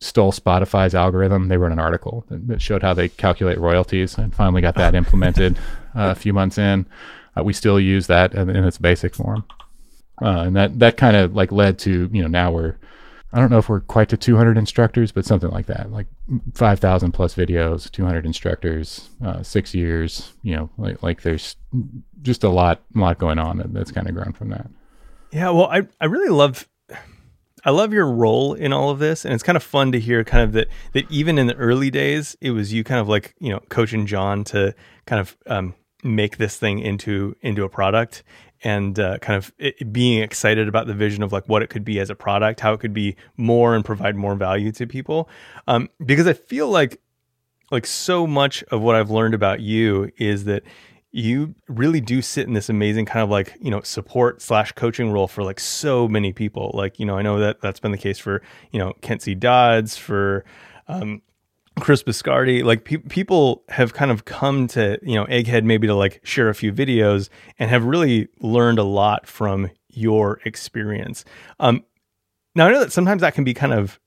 [0.00, 1.46] stole Spotify's algorithm.
[1.48, 4.96] They wrote an article that, that showed how they calculate royalties, and finally got that
[4.96, 5.56] implemented
[5.96, 6.84] uh, a few months in.
[7.38, 9.44] Uh, we still use that in, in its basic form,
[10.22, 12.76] uh, and that that kind of like led to you know now we're
[13.32, 16.06] I don't know if we're quite to 200 instructors, but something like that, like
[16.54, 20.32] 5,000 plus videos, 200 instructors, uh, six years.
[20.42, 21.56] You know, like like there's
[22.22, 24.68] just a lot lot going on that, that's kind of grown from that.
[25.30, 26.66] Yeah, well, I I really love
[27.64, 30.24] I love your role in all of this, and it's kind of fun to hear
[30.24, 33.34] kind of that that even in the early days, it was you kind of like
[33.40, 34.74] you know coaching John to
[35.04, 38.22] kind of um, make this thing into into a product,
[38.64, 42.00] and uh, kind of being excited about the vision of like what it could be
[42.00, 45.28] as a product, how it could be more and provide more value to people,
[45.66, 47.00] um, because I feel like
[47.70, 50.62] like so much of what I've learned about you is that
[51.10, 55.10] you really do sit in this amazing kind of like you know support slash coaching
[55.10, 56.70] role for like so many people.
[56.74, 59.34] Like you know i know that that's been the case for you know kent c
[59.34, 60.44] dodds for
[60.86, 61.22] um
[61.80, 65.94] chris biscardi like pe- people have kind of come to you know egghead maybe to
[65.94, 71.24] like share a few videos and have really learned a lot from your experience
[71.60, 71.84] um
[72.54, 73.98] now i know that sometimes that can be kind of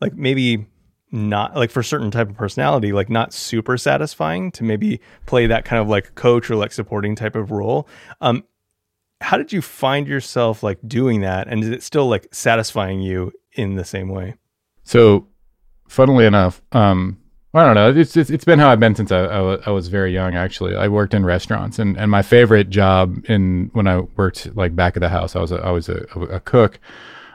[0.00, 0.66] like maybe
[1.14, 5.64] not like for certain type of personality, like not super satisfying to maybe play that
[5.64, 7.88] kind of like coach or like supporting type of role.
[8.20, 8.44] Um,
[9.20, 13.32] how did you find yourself like doing that, and is it still like satisfying you
[13.52, 14.34] in the same way?
[14.82, 15.28] So,
[15.94, 17.18] funnily enough, um,
[17.54, 18.00] I don't know.
[18.00, 20.34] It's, it's it's been how I've been since I, I, was very young.
[20.34, 24.74] Actually, I worked in restaurants, and, and my favorite job in when I worked like
[24.74, 26.80] back of the house, I was a, I was a, a cook.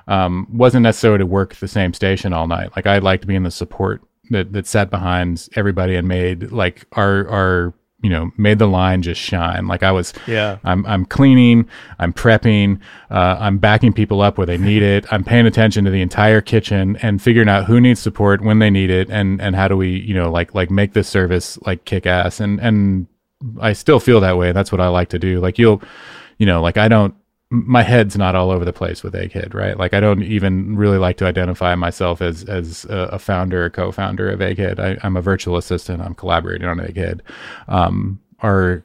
[0.10, 2.72] Um, wasn't necessarily to work the same station all night.
[2.76, 7.28] Like I liked being the support that that sat behind everybody and made like our
[7.30, 9.68] our you know made the line just shine.
[9.68, 10.58] Like I was Yeah.
[10.64, 11.68] I'm I'm cleaning,
[12.00, 12.80] I'm prepping,
[13.12, 15.12] uh, I'm backing people up where they need it.
[15.12, 18.70] I'm paying attention to the entire kitchen and figuring out who needs support when they
[18.70, 21.86] need it, and and how do we you know like like make this service like
[21.86, 22.40] kick ass.
[22.40, 23.08] And and
[23.60, 24.52] I still feel that way.
[24.52, 25.40] That's what I like to do.
[25.40, 25.82] Like you'll,
[26.38, 27.16] you know, like I don't.
[27.52, 29.76] My head's not all over the place with Egghead, right?
[29.76, 34.30] Like I don't even really like to identify myself as as a, founder or co-founder
[34.30, 34.80] of Egghead.
[34.80, 36.02] I, I'm a virtual assistant.
[36.02, 37.22] I'm collaborating on Egghead.
[37.68, 38.84] Um, our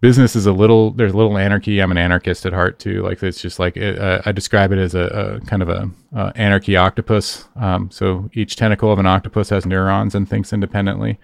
[0.00, 1.80] business is a little there's a little anarchy.
[1.80, 3.02] I'm an anarchist at heart too.
[3.02, 5.90] Like it's just like it, uh, i describe it as a, a kind of a
[6.14, 7.46] uh, anarchy octopus.
[7.56, 11.18] Um, so each tentacle of an octopus has neurons and thinks independently.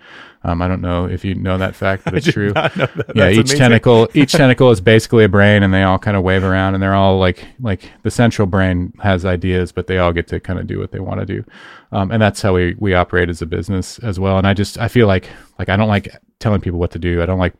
[0.46, 2.52] Um, i don't know if you know that fact but it's true.
[2.52, 3.12] Not know that.
[3.14, 3.58] yeah each amazing.
[3.58, 6.82] tentacle each tentacle is basically a brain and they all kind of wave around and
[6.82, 10.58] they're all like like the central brain has ideas but they all get to kind
[10.58, 11.44] of do what they want to do.
[11.92, 14.36] Um, and that's how we we operate as a business as well.
[14.36, 16.08] And i just i feel like like i don't like
[16.40, 17.22] telling people what to do.
[17.22, 17.54] I don't like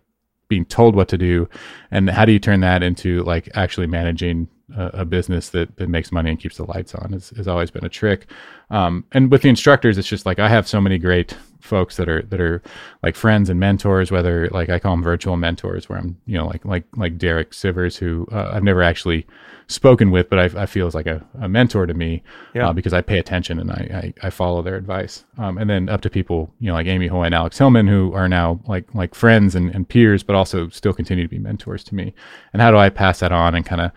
[0.48, 1.48] being told what to do,
[1.90, 5.88] and how do you turn that into like actually managing a, a business that that
[5.88, 7.12] makes money and keeps the lights on?
[7.12, 8.30] Has, has always been a trick.
[8.70, 12.08] Um, and with the instructors, it's just like I have so many great folks that
[12.08, 12.62] are that are
[13.02, 14.10] like friends and mentors.
[14.10, 17.52] Whether like I call them virtual mentors, where I'm you know like like like Derek
[17.52, 19.26] Sivers, who uh, I've never actually
[19.66, 22.22] spoken with, but I, I feel is like a, a mentor to me
[22.54, 22.68] Yeah.
[22.68, 25.24] uh, because I pay attention and I, I, I follow their advice.
[25.38, 28.12] Um, and then up to people, you know, like Amy Hoy and Alex Hillman, who
[28.12, 31.82] are now like like friends and, and peers, but also still continue to be mentors
[31.84, 32.14] to me.
[32.52, 33.90] And how do I pass that on and kind of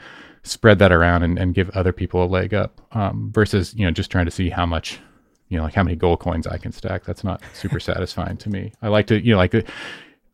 [0.43, 3.91] spread that around and, and give other people a leg up um, versus, you know,
[3.91, 4.99] just trying to see how much,
[5.49, 7.03] you know, like how many gold coins I can stack.
[7.03, 8.71] That's not super satisfying to me.
[8.81, 9.53] I like to, you know, like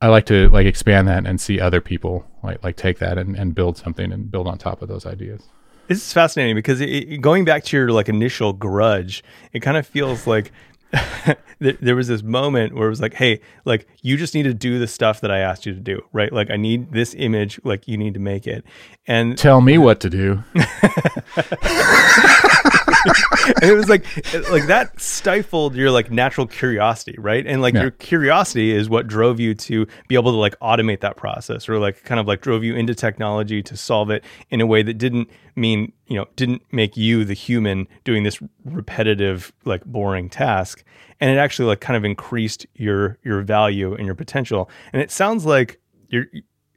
[0.03, 3.37] I like to like expand that and see other people like like take that and,
[3.37, 5.43] and build something and build on top of those ideas.
[5.87, 9.87] This is fascinating because it, going back to your like initial grudge, it kind of
[9.87, 10.51] feels like
[11.59, 14.53] there, there was this moment where it was like, hey, like you just need to
[14.53, 16.33] do the stuff that I asked you to do, right?
[16.33, 18.65] Like I need this image, like you need to make it,
[19.07, 20.43] and Tell me what to do.
[23.61, 24.05] and it was like
[24.49, 27.45] like that stifled your like natural curiosity right?
[27.45, 27.81] And like Yeah.
[27.83, 31.79] your curiosity is what drove you to be able to like automate that process or
[31.79, 34.95] like kind of like drove you into technology to solve it in a way that
[34.97, 40.83] didn't mean you know didn't make you the human doing this repetitive like boring task.
[41.19, 44.69] And it actually like kind of increased your your value and your potential.
[44.91, 46.25] And it sounds like you're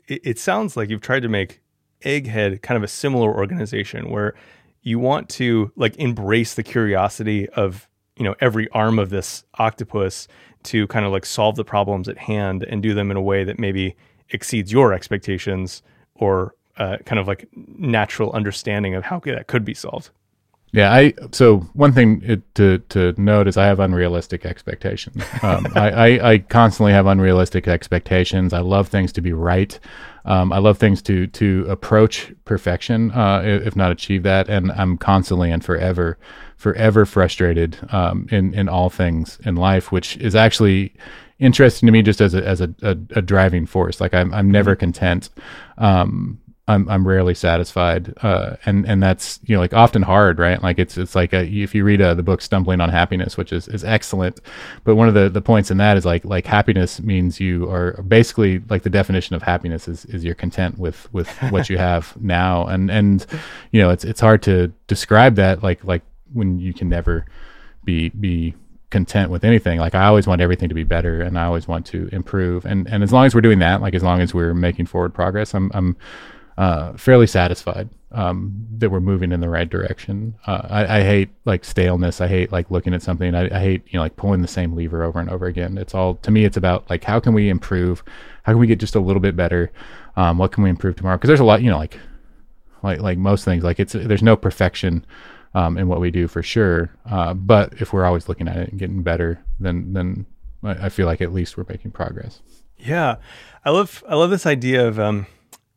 [0.09, 1.61] it, it sounds like you've tried to make
[2.03, 4.35] egghead kind of a similar organization where
[4.87, 10.29] you want to like embrace the curiosity of you know every arm of this octopus
[10.63, 13.43] to kind of like solve the problems at hand and do them in a way
[13.43, 13.97] that maybe
[14.31, 15.83] exceeds your expectations
[16.15, 20.11] or uh, kind of like natural understanding of how that could be solved
[20.77, 25.25] Yeah, I so one thing it, to to note is I have unrealistic expectations.
[25.43, 28.53] Um, I, I I constantly have unrealistic expectations.
[28.53, 29.81] I love things to be right.
[30.27, 34.51] Um, I love things to to approach perfection, uh, if not achieve that.
[34.51, 36.19] And I'm constantly and forever,
[36.59, 40.93] forever frustrated um, in in all things in life, which is actually
[41.39, 43.99] interesting to me just as a as a, a, a driving force.
[43.99, 45.31] Like I'm I'm never content.
[45.79, 50.61] Um, I'm I'm rarely satisfied, uh, and and that's you know like often hard, right?
[50.61, 53.53] Like it's it's like a, if you read uh, the book Stumbling on Happiness, which
[53.53, 54.41] is is excellent,
[54.83, 58.03] but one of the the points in that is like like happiness means you are
[58.03, 62.17] basically like the definition of happiness is is you're content with with what you have
[62.21, 63.27] now, and and
[63.71, 66.03] you know it's it's hard to describe that like like
[66.33, 67.27] when you can never
[67.85, 68.57] be be
[68.91, 69.79] content with anything.
[69.79, 72.65] Like I always want everything to be better and I always want to improve.
[72.65, 75.15] And and as long as we're doing that, like as long as we're making forward
[75.15, 75.97] progress, I'm I'm
[76.57, 80.35] uh, fairly satisfied um, that we're moving in the right direction.
[80.47, 82.21] Uh, I, I hate like staleness.
[82.21, 83.35] I hate like looking at something.
[83.35, 85.77] I, I hate you know like pulling the same lever over and over again.
[85.77, 86.45] It's all to me.
[86.45, 88.03] It's about like how can we improve?
[88.45, 89.71] How can we get just a little bit better?
[90.17, 91.17] Um, what can we improve tomorrow?
[91.17, 91.99] Because there's a lot you know like
[92.83, 95.05] like like most things like it's there's no perfection
[95.55, 96.91] um, in what we do for sure.
[97.05, 100.27] Uh, but if we're always looking at it and getting better, then then
[100.63, 102.41] I, I feel like at least we're making progress.
[102.79, 103.17] Yeah,
[103.65, 105.27] I love I love this idea of um.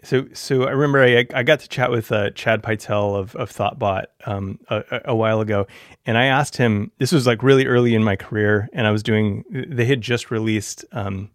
[0.03, 3.51] So so I remember I I got to chat with uh, Chad Pytel of of
[3.51, 5.67] Thoughtbot um a, a- while ago,
[6.05, 6.91] and I asked him.
[6.99, 9.43] This was like really early in my career, and I was doing.
[9.51, 11.31] They had just released um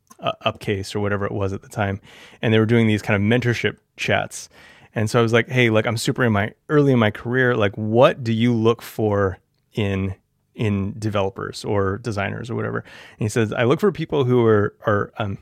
[0.46, 2.00] Upcase or whatever it was at the time,
[2.40, 4.48] and they were doing these kind of mentorship chats.
[4.94, 7.54] And so I was like, hey, like I'm super in my early in my career.
[7.54, 9.38] Like, what do you look for
[9.74, 10.14] in
[10.54, 12.78] in developers or designers or whatever?
[12.78, 15.36] And he says, I look for people who are are um,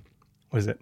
[0.51, 0.81] what is it?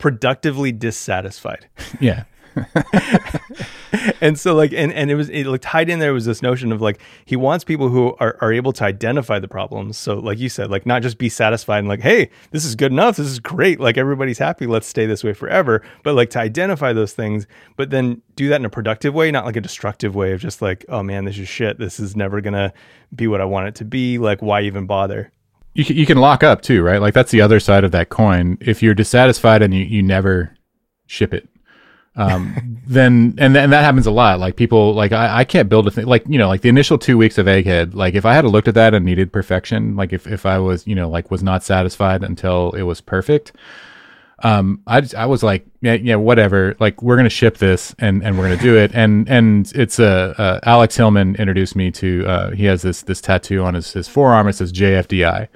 [0.00, 1.68] Productively dissatisfied.
[2.00, 2.24] Yeah.
[4.20, 6.72] and so like and, and it was it like tied in there was this notion
[6.72, 9.96] of like he wants people who are, are able to identify the problems.
[9.96, 12.92] So like you said like not just be satisfied and like hey this is good
[12.92, 13.16] enough.
[13.16, 13.80] This is great.
[13.80, 14.66] Like everybody's happy.
[14.66, 15.82] Let's stay this way forever.
[16.02, 19.44] But like to identify those things but then do that in a productive way not
[19.44, 21.78] like a destructive way of just like oh man this is shit.
[21.78, 22.72] This is never gonna
[23.14, 24.18] be what i want it to be.
[24.18, 25.32] Like why even bother
[25.74, 27.00] you can, you can lock up too, right?
[27.00, 28.58] Like that's the other side of that coin.
[28.60, 30.56] If you're dissatisfied and you, you never
[31.06, 31.48] ship it,
[32.16, 34.40] um, then and and that happens a lot.
[34.40, 36.06] Like people, like I, I can't build a thing.
[36.06, 37.94] Like you know, like the initial two weeks of Egghead.
[37.94, 40.86] Like if I had looked at that and needed perfection, like if if I was
[40.86, 43.52] you know like was not satisfied until it was perfect,
[44.42, 46.76] um, I I was like, yeah, yeah, whatever.
[46.80, 48.92] Like we're gonna ship this and and we're gonna do it.
[48.94, 52.26] And and it's a uh, uh, Alex Hillman introduced me to.
[52.26, 54.48] Uh, he has this this tattoo on his his forearm.
[54.48, 55.48] It says JFDI,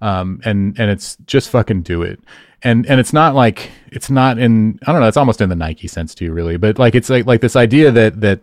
[0.00, 2.20] um, and and it's just fucking do it.
[2.62, 5.08] And and it's not like it's not in I don't know.
[5.08, 6.56] It's almost in the Nike sense too, really.
[6.56, 8.40] But like it's like like this idea that that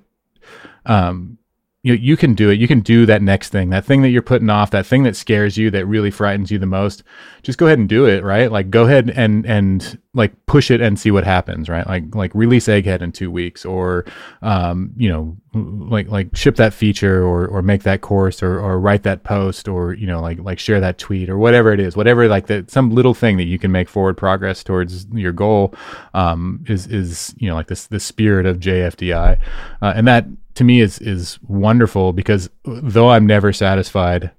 [0.85, 1.37] um
[1.85, 2.59] you know, you can do it.
[2.59, 5.15] You can do that next thing, that thing that you're putting off, that thing that
[5.15, 7.03] scares you, that really frightens you the most.
[7.43, 8.51] Just go ahead and do it, right?
[8.51, 11.85] Like go ahead and and like push it and see what happens, right?
[11.85, 14.03] Like like release Egghead in two weeks, or
[14.41, 18.79] um, you know, like like ship that feature, or or make that course, or or
[18.79, 21.95] write that post, or you know, like like share that tweet, or whatever it is,
[21.95, 25.75] whatever like that, some little thing that you can make forward progress towards your goal,
[26.15, 29.37] um, is is you know like this the spirit of JFDI,
[29.83, 30.25] uh, and that
[30.55, 34.31] to me is is wonderful because though I'm never satisfied,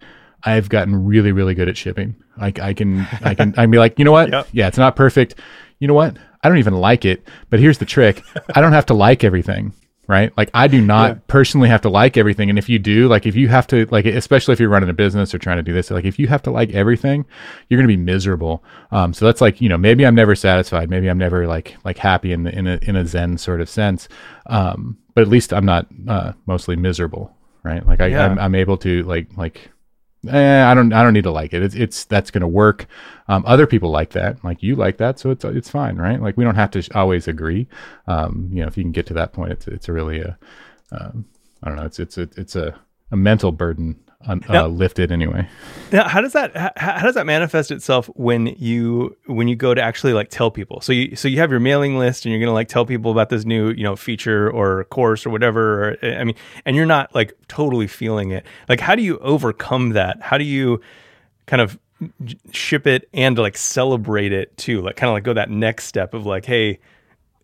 [0.42, 2.16] I've gotten really really good at shipping.
[2.38, 4.30] Like I can I can I can be like, you know what?
[4.32, 4.48] Yep.
[4.52, 5.36] Yeah, it's not perfect.
[5.78, 6.16] You know what?
[6.42, 7.26] I don't even like it.
[7.50, 8.22] But here's the trick.
[8.54, 9.72] I don't have to like everything
[10.09, 10.32] right?
[10.36, 11.18] Like I do not yeah.
[11.26, 12.50] personally have to like everything.
[12.50, 14.94] And if you do, like if you have to like especially if you're running a
[14.94, 17.24] business or trying to do this, like if you have to like everything,
[17.68, 18.62] you're gonna be miserable.
[18.90, 20.90] Um so that's like, you know, maybe I'm never satisfied.
[20.90, 23.68] Maybe I'm never like like happy in the in a in a Zen sort of
[23.68, 24.09] sense.
[24.46, 27.84] Um but at least I'm not uh, mostly miserable, right?
[27.86, 28.26] Like I, yeah.
[28.26, 29.70] I'm, I'm able to like like
[30.28, 31.62] eh, I don't I don't need to like it.
[31.62, 32.86] It's it's that's going to work.
[33.28, 36.20] Um, other people like that, like you like that, so it's it's fine, right?
[36.20, 37.66] Like we don't have to always agree.
[38.06, 40.38] Um, you know, if you can get to that point, it's it's really a
[40.92, 41.26] um,
[41.62, 42.78] I don't know, it's it's a, it's a
[43.10, 43.96] a mental burden
[44.26, 45.48] uh, now, lifted anyway.
[45.92, 49.72] Now, how does that how, how, does that manifest itself when you when you go
[49.72, 50.80] to actually like tell people?
[50.80, 53.28] So you so you have your mailing list and you're gonna like tell people about
[53.28, 55.90] this new you know feature or course or whatever.
[55.90, 58.44] Or, I mean, and you're not like totally feeling it.
[58.68, 60.20] Like, how do you overcome that?
[60.20, 60.80] How do you
[61.46, 61.78] kind of
[62.50, 64.82] ship it and like celebrate it too?
[64.82, 66.80] Like, kind of like go that next step of like, hey,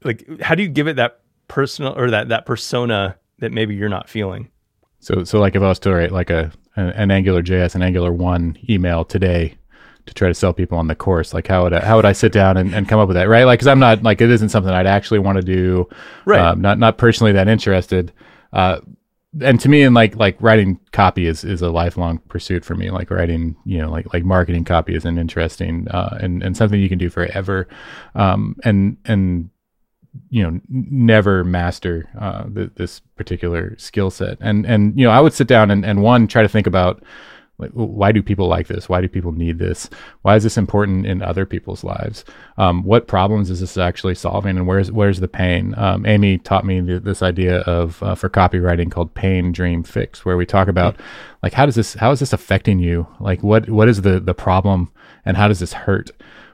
[0.02, 3.88] like, how do you give it that personal or that that persona that maybe you're
[3.88, 4.50] not feeling?
[4.98, 8.12] So, so like if I was to write like a an, Angular JS and Angular
[8.12, 9.56] One email today
[10.06, 12.12] to try to sell people on the course, like how would I, how would I
[12.12, 13.44] sit down and, and come up with that, right?
[13.44, 15.88] Like, because I'm not like it isn't something I'd actually want to do,
[16.24, 16.40] right?
[16.40, 18.12] Um, not not personally that interested.
[18.52, 18.80] Uh,
[19.40, 22.90] and to me, and like like writing copy is is a lifelong pursuit for me.
[22.90, 26.80] Like writing, you know, like like marketing copy is an interesting uh, and and something
[26.80, 27.66] you can do forever.
[28.14, 29.48] Um, and and
[30.30, 34.38] you know never master uh, this particular skill set.
[34.40, 37.02] And and you know i would sit down and, and one try to think about
[37.62, 38.88] like why do people like this?
[38.88, 39.88] Why do people need this?
[40.22, 42.24] Why is this important in other people's lives?
[42.58, 45.74] Um, what problems is this actually solving and where's where's the pain?
[45.76, 50.36] Um, amy taught me this idea of uh, for copywriting called pain dream fix where
[50.36, 50.96] we talk about
[51.42, 53.06] like how does this how is this affecting you?
[53.20, 54.90] Like what what is the the problem
[55.24, 56.10] and how does this hurt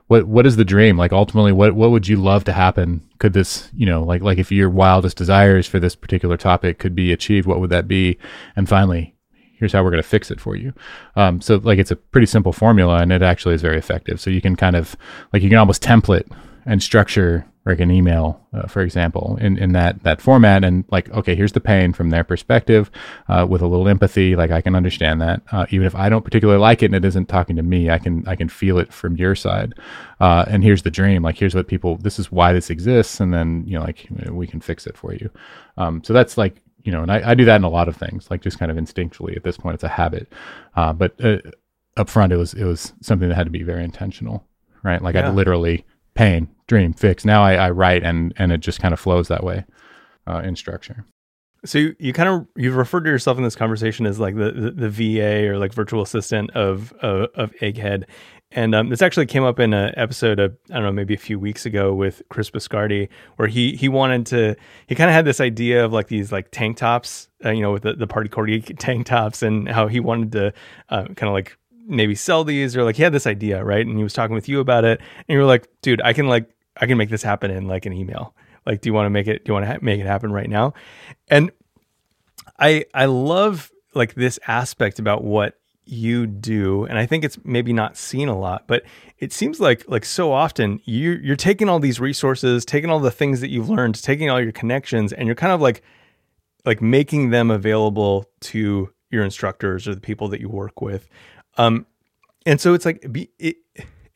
[0.08, 0.98] what what is the dream?
[0.98, 3.08] Like ultimately what what would you love to happen?
[3.18, 6.94] Could this you know like like if your wildest desires for this particular topic could
[6.94, 8.18] be achieved what would that be?
[8.56, 9.14] And finally
[9.58, 10.72] here's how we're going to fix it for you.
[11.16, 14.20] Um, so like it's a pretty simple formula and it actually is very effective.
[14.20, 14.96] So you can kind of
[15.32, 16.30] like you can almost template
[16.68, 21.10] and structure like an email, uh, for example, in, in that that format, and like,
[21.10, 22.90] okay, here's the pain from their perspective,
[23.28, 24.36] uh, with a little empathy.
[24.36, 27.04] Like I can understand that, uh, even if I don't particularly like it and it
[27.04, 29.74] isn't talking to me, I can I can feel it from your side.
[30.20, 31.22] Uh, and here's the dream.
[31.22, 31.96] Like here's what people.
[31.96, 35.12] This is why this exists, and then you know, like we can fix it for
[35.12, 35.30] you.
[35.76, 37.96] Um, so that's like you know, and I, I do that in a lot of
[37.96, 39.36] things, like just kind of instinctually.
[39.36, 40.32] At this point, it's a habit,
[40.74, 41.38] uh, but uh,
[41.98, 44.46] up front, it was it was something that had to be very intentional,
[44.82, 45.02] right?
[45.02, 45.28] Like yeah.
[45.28, 47.24] I literally pain, dream, fix.
[47.24, 49.64] Now I, I write and and it just kind of flows that way
[50.28, 51.04] uh, in structure.
[51.64, 54.52] So you, you kind of you've referred to yourself in this conversation as like the
[54.52, 58.04] the, the VA or like virtual assistant of of, of Egghead,
[58.52, 61.18] and um, this actually came up in an episode of I don't know maybe a
[61.18, 64.54] few weeks ago with Chris Biscardi, where he he wanted to
[64.86, 67.72] he kind of had this idea of like these like tank tops, uh, you know,
[67.72, 70.52] with the the party corgi tank tops, and how he wanted to
[70.90, 71.58] uh, kind of like
[71.88, 73.84] maybe sell these or like he had this idea, right?
[73.84, 76.28] And he was talking with you about it, and you were like, dude, I can
[76.28, 76.48] like
[76.80, 78.34] I can make this happen in like an email.
[78.66, 79.44] Like, do you want to make it?
[79.44, 80.74] Do you want to ha- make it happen right now?
[81.28, 81.50] And
[82.58, 85.58] I I love like this aspect about what
[85.90, 88.82] you do and i think it's maybe not seen a lot but
[89.18, 93.10] it seems like like so often you you're taking all these resources taking all the
[93.10, 95.82] things that you've learned taking all your connections and you're kind of like
[96.66, 101.08] like making them available to your instructors or the people that you work with
[101.56, 101.86] um,
[102.44, 103.56] and so it's like be, it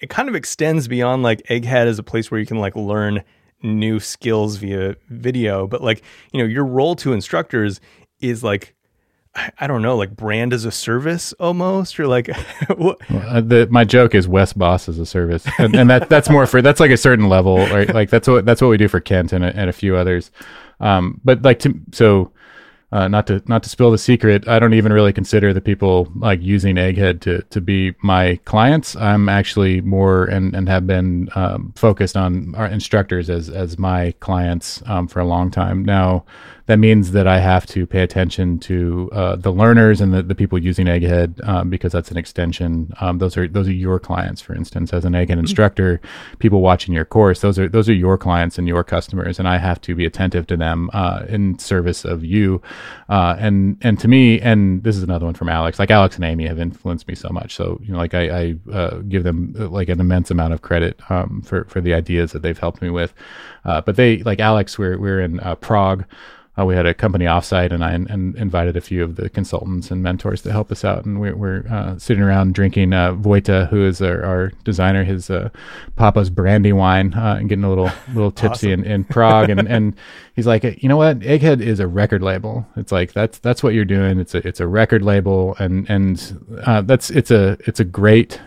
[0.02, 3.22] it kind of extends beyond like Egghead as a place where you can like learn
[3.62, 7.80] new skills via video, but like you know your role to instructors
[8.20, 8.74] is like
[9.58, 12.28] I don't know, like brand as a service almost, or like.
[12.76, 16.28] well, uh, the, my joke is Wes Bos as a service, and, and, that that's
[16.28, 17.94] more for that's like a certain level, right?
[17.94, 20.30] Like that's what that's what we do for Kent and a, and a few others.
[20.80, 22.30] Um, but like to so
[22.92, 26.12] uh, not to not to spill the secret, I don't even really consider the people
[26.14, 28.94] like using Egghead to to be my clients.
[28.96, 34.12] I'm actually more and and have been um, focused on our instructors as as my
[34.20, 36.24] clients um, for a long time now.
[36.66, 40.34] That means that I have to pay attention to uh, the learners and the, the
[40.34, 42.92] people using Egghead um, because that's an extension.
[43.00, 45.40] Um, those are those are your clients, for instance, as an Egghead mm-hmm.
[45.40, 46.00] instructor.
[46.38, 49.58] People watching your course, those are those are your clients and your customers, and I
[49.58, 52.62] have to be attentive to them uh, in service of you.
[53.08, 55.80] Uh, and and to me, and this is another one from Alex.
[55.80, 57.56] Like Alex and Amy have influenced me so much.
[57.56, 60.62] So you know, like I, I uh, give them uh, like an immense amount of
[60.62, 63.12] credit um, for for the ideas that they've helped me with.
[63.64, 66.04] Uh, but they like Alex, we're we're in Prague
[66.58, 69.90] uh, we had a company offsite, and I and invited a few of the consultants
[69.90, 71.06] and mentors to help us out.
[71.06, 75.30] And we're, we're uh, sitting around drinking uh, Vojta, who is our, our designer, his
[75.30, 75.48] uh,
[75.96, 78.84] Papa's brandy wine, uh, and getting a little little tipsy awesome.
[78.84, 79.48] in, in Prague.
[79.48, 79.94] and and
[80.36, 82.66] he's like, you know what, Egghead is a record label.
[82.76, 84.20] It's like that's that's what you're doing.
[84.20, 88.38] It's a it's a record label, and and uh, that's it's a it's a great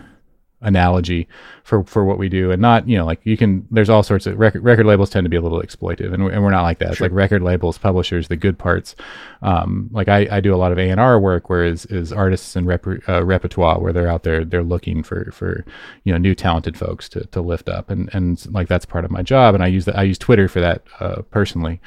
[0.62, 1.28] analogy
[1.64, 4.26] for for what we do and not you know like you can there's all sorts
[4.26, 6.62] of record record labels tend to be a little exploitive and we're, and we're not
[6.62, 6.92] like that.
[6.92, 8.96] It's like record labels publishers the good parts.
[9.42, 12.66] Um, like I, I do a lot of A&R work where is, is artists and
[12.66, 15.64] rep, uh, repertoire where they're out there they're looking for for
[16.04, 19.10] you know new talented folks to, to lift up and and like that's part of
[19.10, 21.80] my job and I use that I use Twitter for that uh, personally.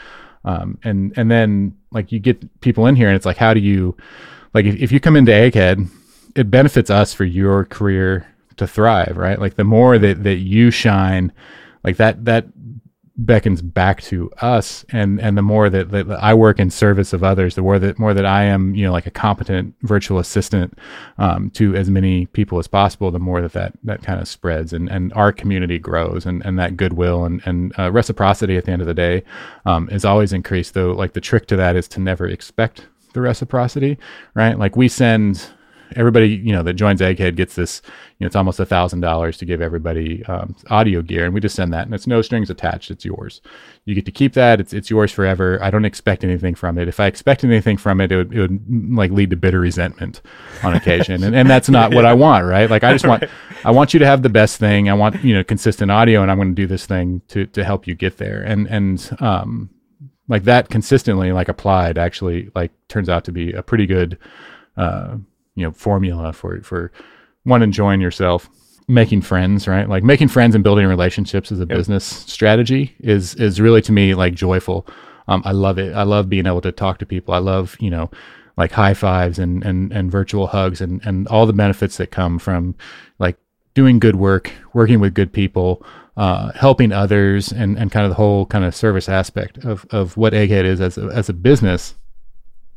[0.46, 3.60] Um, and and then like you get people in here and it's like how do
[3.60, 3.98] you
[4.54, 5.90] like if, if you come into Egghead
[6.36, 8.28] it benefits us for your career
[8.60, 9.40] to thrive, right?
[9.40, 11.32] Like the more that that you shine,
[11.84, 12.48] like that that
[13.20, 17.22] beckons back to us and and the more that, that I work in service of
[17.22, 20.78] others the more that more that I am you know like a competent virtual assistant
[21.18, 24.72] um, to as many people as possible the more that that, that kind of spreads
[24.72, 28.72] and and our community grows and and that goodwill and and uh, reciprocity at the
[28.72, 29.22] end of the day
[29.66, 33.22] um, is always increased though like the trick to that is to never expect the
[33.22, 33.98] reciprocity
[34.34, 35.50] right like we send
[35.96, 37.82] everybody you know that joins Egghead gets this.
[38.18, 41.40] You know, it's almost a thousand dollars to give everybody um, audio gear, and we
[41.40, 42.92] just send that, and it's no strings attached.
[42.92, 43.42] It's yours.
[43.86, 44.60] You get to keep that.
[44.60, 45.60] It's it's yours forever.
[45.62, 46.88] I don't expect anything from it.
[46.88, 50.22] If I expected anything from it, it would, it would like lead to bitter resentment
[50.64, 52.70] on occasion, and and that's not what I want, right?
[52.70, 53.24] Like I just want
[53.66, 54.90] I want you to have the best thing.
[54.90, 57.64] I want you know consistent audio, and I'm going to do this thing to to
[57.64, 59.70] help you get there, and and um
[60.30, 64.18] like that consistently like applied actually like turns out to be a pretty good
[64.78, 65.18] uh,
[65.56, 66.92] you know formula for for
[67.44, 68.50] one enjoying yourself
[68.90, 69.88] making friends right?
[69.88, 71.70] Like making friends and building relationships as a yep.
[71.70, 74.86] business strategy is is really to me like joyful.
[75.28, 75.94] Um, i love it.
[75.94, 77.34] I love being able to talk to people.
[77.34, 78.10] I love you know
[78.58, 82.40] like high fives and and and virtual hugs and and all the benefits that come
[82.40, 82.76] from
[83.20, 83.38] like
[83.76, 85.86] doing good work working with good people
[86.18, 90.18] uh, helping others and and kind of the whole kind of service aspect of of
[90.18, 91.94] what egghead is as a, as a business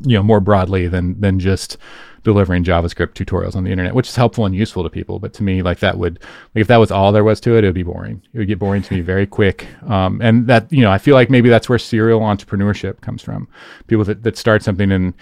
[0.00, 1.76] you know more broadly than than just
[2.24, 5.18] delivering JavaScript tutorials on the internet, which is helpful and useful to people.
[5.18, 6.20] But to me, like that would,
[6.54, 8.22] like if that was all there was to it, it would be boring.
[8.32, 9.66] It would get boring to me very quick.
[9.88, 13.48] Um, and that, you know, I feel like maybe that's where serial entrepreneurship comes from.
[13.86, 15.14] People that, that start something and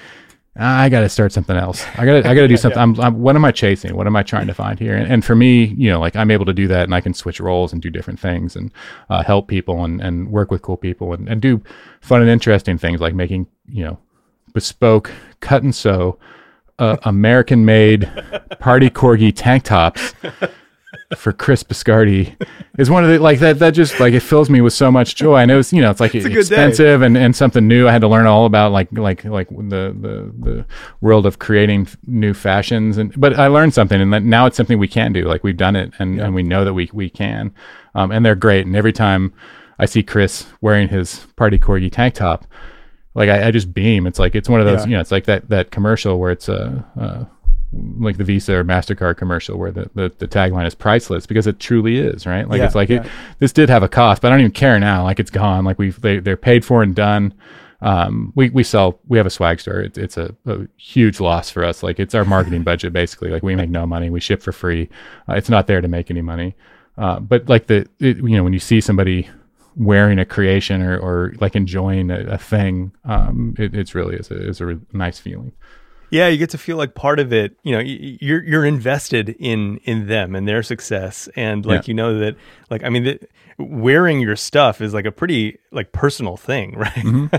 [0.57, 1.87] I got to start something else.
[1.97, 2.77] I got to, I got to do something.
[2.77, 2.83] yeah.
[2.83, 3.97] I'm, I'm, what am I chasing?
[3.97, 4.97] What am I trying to find here?
[4.97, 7.15] And, and, for me, you know, like I'm able to do that and I can
[7.15, 8.73] switch roles and do different things and
[9.09, 11.63] uh, help people and, and work with cool people and, and do
[12.01, 13.99] fun and interesting things like making, you know,
[14.53, 16.19] bespoke cut and sew
[16.79, 18.11] uh, American made
[18.59, 20.15] party corgi tank tops
[21.17, 22.35] for Chris Biscardi
[22.79, 25.17] is one of the like that that just like it fills me with so much
[25.17, 25.37] joy.
[25.37, 27.89] I know it's you know it's like it's expensive and, and something new.
[27.89, 30.67] I had to learn all about like like like the the the
[31.01, 34.79] world of creating new fashions and but I learned something and that now it's something
[34.79, 35.25] we can do.
[35.25, 36.25] Like we've done it and, yeah.
[36.25, 37.55] and we know that we we can.
[37.95, 38.67] Um, and they're great.
[38.67, 39.33] And every time
[39.79, 42.47] I see Chris wearing his party corgi tank top,
[43.15, 44.07] like I, I, just beam.
[44.07, 44.87] It's like it's one of those, yeah.
[44.87, 47.25] you know, it's like that that commercial where it's a uh, uh,
[47.73, 51.61] like the Visa or Mastercard commercial where the, the, the tagline is priceless because it
[51.61, 52.49] truly is, right?
[52.49, 53.03] Like yeah, it's like yeah.
[53.03, 55.05] it, this did have a cost, but I don't even care now.
[55.05, 55.65] Like it's gone.
[55.65, 57.35] Like we've they they're paid for and done.
[57.83, 59.81] Um, we we sell we have a swag store.
[59.81, 61.83] It's it's a, a huge loss for us.
[61.83, 63.31] Like it's our marketing budget basically.
[63.31, 64.11] Like we make no money.
[64.11, 64.89] We ship for free.
[65.29, 66.55] Uh, it's not there to make any money.
[66.99, 69.29] Uh, but like the it, you know when you see somebody
[69.77, 74.31] wearing a creation or, or like enjoying a, a thing, um, it, it's really is
[74.31, 75.53] a, is a re- nice feeling.
[76.11, 77.57] Yeah, you get to feel like part of it.
[77.63, 81.91] You know, you're you're invested in in them and their success, and like yeah.
[81.91, 82.37] you know that,
[82.69, 83.21] like I mean, the,
[83.59, 86.93] wearing your stuff is like a pretty like personal thing, right?
[86.93, 87.37] Mm-hmm.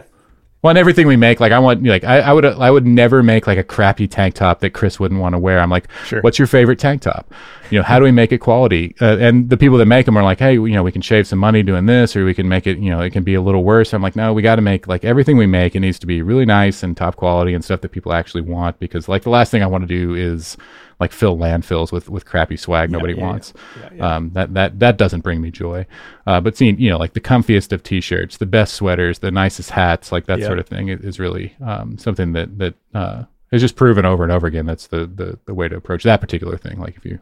[0.62, 3.24] Well, and everything we make, like I want, like I, I, would, I would never
[3.24, 5.60] make like a crappy tank top that Chris wouldn't want to wear.
[5.60, 6.22] I'm like, sure.
[6.22, 7.34] what's your favorite tank top?
[7.72, 8.94] you know, how do we make it quality?
[9.00, 11.26] Uh, and the people that make them are like, hey, you know, we can shave
[11.26, 13.42] some money doing this, or we can make it, you know, it can be a
[13.42, 13.94] little worse.
[13.94, 15.74] I'm like, no, we got to make like everything we make.
[15.74, 18.78] It needs to be really nice and top quality and stuff that people actually want.
[18.80, 20.58] Because like the last thing I want to do is
[21.02, 23.54] like fill landfills with with crappy swag nobody yeah, wants.
[23.82, 24.16] yeah, yeah.
[24.16, 25.86] Um, that that that doesn't bring me joy.
[26.26, 29.72] Uh, but seeing you know like the comfiest of t-shirts, the best sweaters, the nicest
[29.72, 30.46] hats, like that Yeah.
[30.48, 34.24] sort of thing is, is really um, something that that uh, is just proven over
[34.24, 34.66] and over again.
[34.66, 36.80] That's the, the the way to approach that particular thing.
[36.80, 37.20] Like if you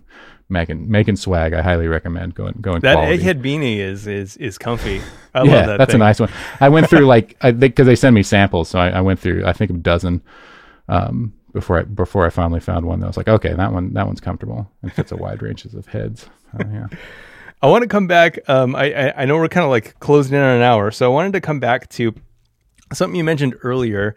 [0.49, 3.23] making making swag, I highly recommend going going That quality.
[3.23, 5.01] egghead beanie is is is comfy.
[5.33, 5.77] I yeah, love that.
[5.77, 6.01] that's thing.
[6.01, 6.29] a nice one.
[6.59, 9.19] I went through like I think because they send me samples, so I, I went
[9.19, 10.21] through I think a dozen
[10.87, 14.05] um, before I before I finally found one that was like okay that one that
[14.07, 16.27] one's comfortable and fits a wide ranges of heads.
[16.53, 16.87] Uh, yeah.
[17.61, 18.39] I want to come back.
[18.47, 21.05] Um, I, I I know we're kind of like closing in on an hour, so
[21.05, 22.15] I wanted to come back to
[22.93, 24.15] something you mentioned earlier,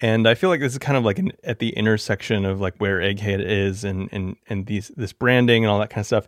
[0.00, 2.74] and I feel like this is kind of like an, at the intersection of like
[2.78, 6.26] where Egghead is and and and these this branding and all that kind of stuff.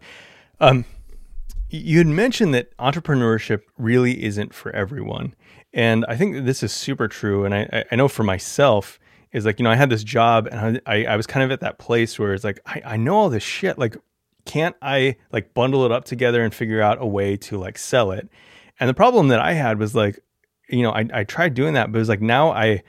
[0.60, 0.84] Um,
[1.70, 5.34] you had mentioned that entrepreneurship really isn't for everyone,
[5.72, 7.46] and I think this is super true.
[7.46, 8.99] And I- I know for myself
[9.32, 11.60] is like you know I had this job and I I, was kind of at
[11.60, 13.96] that place where it's like I, I know all this shit like
[14.44, 18.10] can't I like bundle it up together and figure out a way to like sell
[18.10, 18.28] it?
[18.78, 20.18] And the problem that I had was like,
[20.68, 22.82] you know, I, I tried doing that, but it was like now I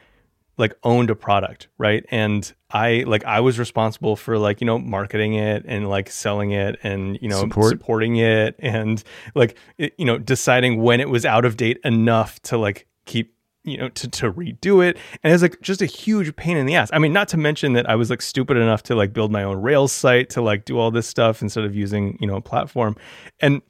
[0.58, 2.06] like owned a product, right?
[2.12, 6.52] And I like I was responsible for like, you know, marketing it and like selling
[6.52, 7.72] it and, you know, Support.
[7.72, 9.04] supporting it and
[9.36, 13.36] like it, you know, deciding when it was out of date enough to like keep
[13.64, 14.98] you know to, to redo it.
[15.24, 16.90] And it was like just a huge pain in the ass.
[16.94, 19.44] I mean not to mention that i was like stupid enough to like build my
[19.44, 22.42] own rails site to like do all this stuff instead of using you know a
[22.42, 22.96] platform.
[23.40, 23.62] And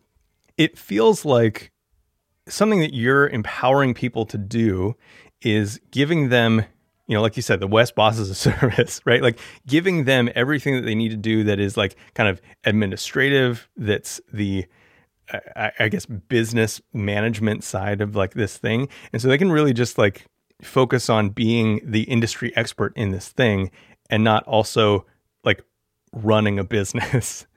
[0.58, 1.72] it feels like
[2.48, 4.96] something that you're empowering people to do
[5.42, 6.66] is giving them
[7.08, 9.22] you know like you said the Wes Bos is a service right?
[9.22, 13.70] Like giving them everything that they need to do that is like kind of administrative
[13.76, 14.66] that's the
[15.80, 18.90] I, guess business management side of like this thing.
[19.14, 20.26] And so they can really just like
[20.62, 23.72] focus on being the industry expert in this thing
[24.10, 25.06] and not also
[25.44, 25.64] like
[26.14, 27.46] running a business.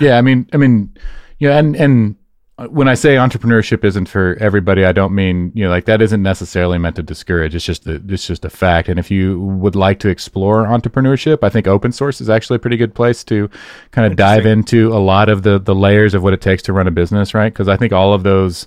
[0.00, 0.96] Yeah, I mean, I mean,
[1.38, 2.16] yeah, and and
[2.70, 6.22] when I say entrepreneurship isn't for everybody, I don't mean you know like that isn't
[6.22, 7.54] necessarily meant to discourage.
[7.54, 8.88] It's just a, it's just a fact.
[8.88, 12.60] And if you would like to explore entrepreneurship, I think open source is actually a
[12.60, 13.50] pretty good place to
[13.90, 16.72] kind of dive into a lot of the the layers of what it takes to
[16.72, 17.52] run a business, right?
[17.52, 18.66] Because I think all of those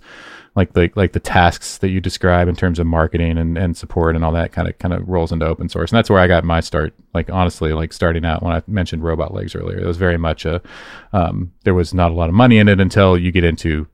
[0.56, 4.16] like the like the tasks that you describe in terms of marketing and, and support
[4.16, 5.92] and all that kind of kind of rolls into open source.
[5.92, 9.04] And that's where I got my start like honestly like starting out when I mentioned
[9.04, 9.80] Robotlegs earlier.
[9.80, 10.62] It was very much a
[11.14, 13.88] um, there was not a lot of money in it until you get into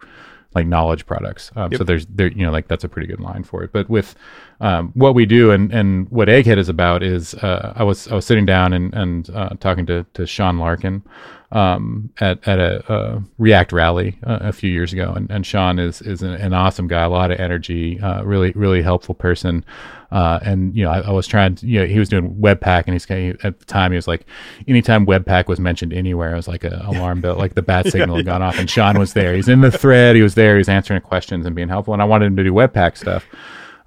[0.54, 1.52] like knowledge products.
[1.56, 3.72] Um, so there's there you know like that's a pretty good line for it.
[3.72, 4.16] But with
[4.62, 8.16] um, what we do and and what egghead is about is uh, I was I
[8.16, 11.04] was sitting down and and uh, talking to to Sean Larkin
[11.52, 15.80] um, at at a, uh React rally uh, a few years ago, and, and Sean
[15.80, 19.64] is is an, an awesome guy, a lot of energy, uh, really really helpful person.
[20.12, 22.84] Uh, and you know, I, I was trying to, you know, he was doing Webpack,
[22.86, 24.26] and he's kind of- at the time he was like,
[24.68, 28.16] anytime Webpack was mentioned anywhere, it was like a alarm bell, like the bat signal
[28.16, 28.58] had gone off.
[28.58, 29.34] And Sean was there.
[29.36, 30.16] He's in the thread.
[30.16, 30.54] He was there.
[30.56, 31.94] He was answering questions and being helpful.
[31.94, 33.26] And I wanted him to do Webpack stuff.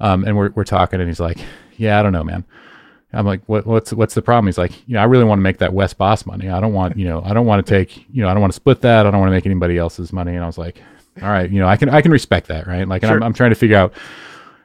[0.00, 1.38] Um, and we're we're talking, and he's like,
[1.76, 2.44] yeah, I don't know, man.
[3.12, 4.46] I'm like, what, what's what's the problem?
[4.46, 6.50] He's like, you know, I really want to make that Wes Bos money.
[6.50, 8.52] I don't want, you know, I don't want to take, you know, I don't want
[8.52, 9.06] to split that.
[9.06, 10.34] I don't want to make anybody else's money.
[10.34, 10.82] And I was like,
[11.22, 12.86] all right, you know, I can I can respect that, right?
[12.86, 13.94] Like, and I'm, I'm trying to figure out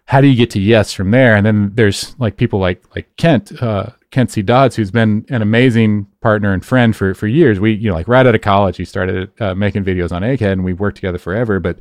[0.05, 1.35] how do you get to yes from there?
[1.35, 4.41] And then there's like people like like Kent, uh, Kent C.
[4.41, 7.59] Dodds, who's been an amazing partner and friend for for years.
[7.61, 10.51] We, you know, like right out of college, he started uh, making videos on Egghead,
[10.51, 11.61] and we've worked together forever.
[11.61, 11.79] But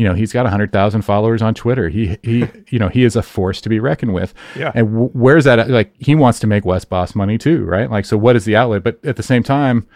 [0.00, 1.90] you know, he's got hundred thousand followers on Twitter.
[1.90, 4.32] He he, you know, he is a force to be reckoned with.
[4.56, 4.72] Yeah.
[4.74, 5.58] And w- where's that?
[5.58, 5.68] at?
[5.68, 7.90] Like, he wants to make Wes Bos money too, right?
[7.90, 8.82] Like, so what is the outlet?
[8.82, 9.86] But at the same time.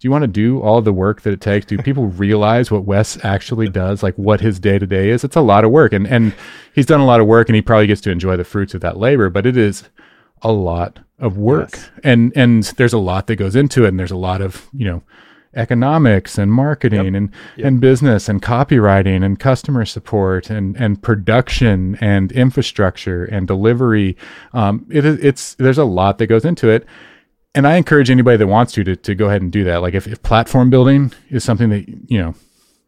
[0.00, 1.64] Do you want to do all the work that it takes?
[1.64, 4.02] Do people realize what Wes actually does?
[4.02, 5.22] Like what his day to day is?
[5.22, 6.34] It's a lot of work, and and
[6.74, 8.80] he's done a lot of work, and he probably gets to enjoy the fruits of
[8.80, 9.30] that labor.
[9.30, 9.84] But it is
[10.42, 11.90] a lot of work, Yes.
[12.02, 14.86] and and there's a lot that goes into it, and there's a lot of you
[14.86, 15.02] know
[15.54, 22.32] economics and marketing and and business and copywriting and customer support and and production and
[22.32, 24.16] infrastructure and delivery.
[24.52, 26.86] Um, it is it's there's a lot that goes into it
[27.54, 29.82] and I encourage anybody that wants to, to to go ahead and do that.
[29.82, 32.34] Like if, if platform building is something that you know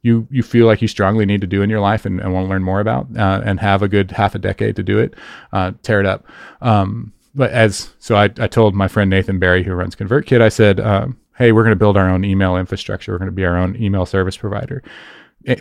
[0.02, 2.46] you you feel like you strongly need to do in your life and, and want
[2.46, 5.14] to learn more about, uh, and have a good half a decade to do it,
[5.52, 6.26] uh, tear it up.
[6.60, 10.50] Um, but as so, I, I told my friend Nathan Barry who runs ConvertKit, I
[10.50, 13.12] said, um, "Hey, we're going to build our own email infrastructure.
[13.12, 14.82] We're going to be our own email service provider."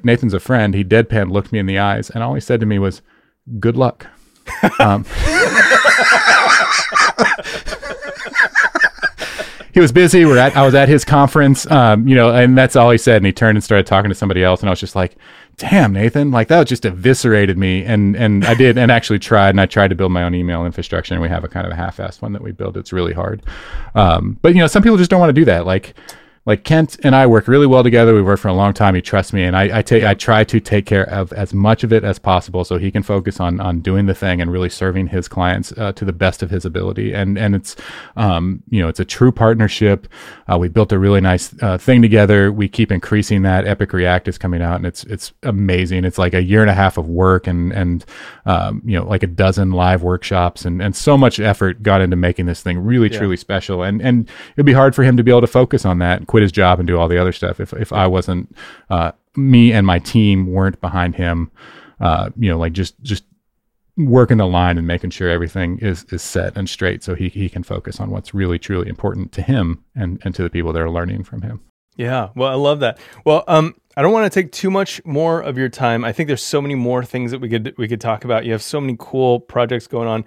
[0.03, 0.73] Nathan's a friend.
[0.73, 3.01] He deadpan looked me in the eyes, and all he said to me was,
[3.59, 4.07] "Good luck."
[4.79, 5.05] um,
[9.73, 10.23] he was busy.
[10.25, 13.17] We're at I was at his conference, um, you know, and that's all he said.
[13.17, 15.15] And he turned and started talking to somebody else, and I was just like,
[15.57, 19.61] "Damn, Nathan, like that just eviscerated me." And and I did, and actually tried, and
[19.61, 21.75] I tried to build my own email infrastructure, and we have a kind of a
[21.75, 22.77] half-assed one that we build.
[22.77, 23.41] It's really hard,
[23.95, 25.95] um, but you know, some people just don't want to do that, like
[26.45, 28.13] like Kent and I work really well together.
[28.13, 28.95] We've worked for a long time.
[28.95, 31.85] He trusts me, and I, I take I try to take care of as much
[31.85, 34.69] of it as possible, so he can focus on on doing the thing and really
[34.69, 37.13] serving his clients uh, to the best of his ability.
[37.13, 37.77] And and it's
[38.17, 40.07] um, you know it's a true partnership.
[40.51, 42.51] Uh, we built a really nice uh, thing together.
[42.51, 43.65] We keep increasing that.
[43.65, 46.03] Epic React is coming out, and it's it's amazing.
[46.03, 48.03] It's like a year and a half of work and and
[48.45, 52.17] um, you know like a dozen live workshops and and so much effort got into
[52.17, 53.17] making this thing really yeah.
[53.17, 53.81] truly special.
[53.81, 56.41] And and it'd be hard for him to be able to focus on that quit
[56.41, 58.57] his job and do all the other stuff if if I wasn't
[58.89, 61.51] uh, me and my team weren't behind him.
[61.99, 63.23] Uh, you know, like just just
[63.97, 67.49] working the line and making sure everything is is set and straight so he he
[67.49, 70.81] can focus on what's really truly important to him and and to the people that
[70.81, 71.61] are learning from him.
[71.97, 72.97] Yeah, well, I love that.
[73.23, 76.03] Well, um, I don't want to take too much more of your time.
[76.03, 78.43] I think there's so many more things that we could we could talk about.
[78.43, 80.25] You have so many cool projects going on.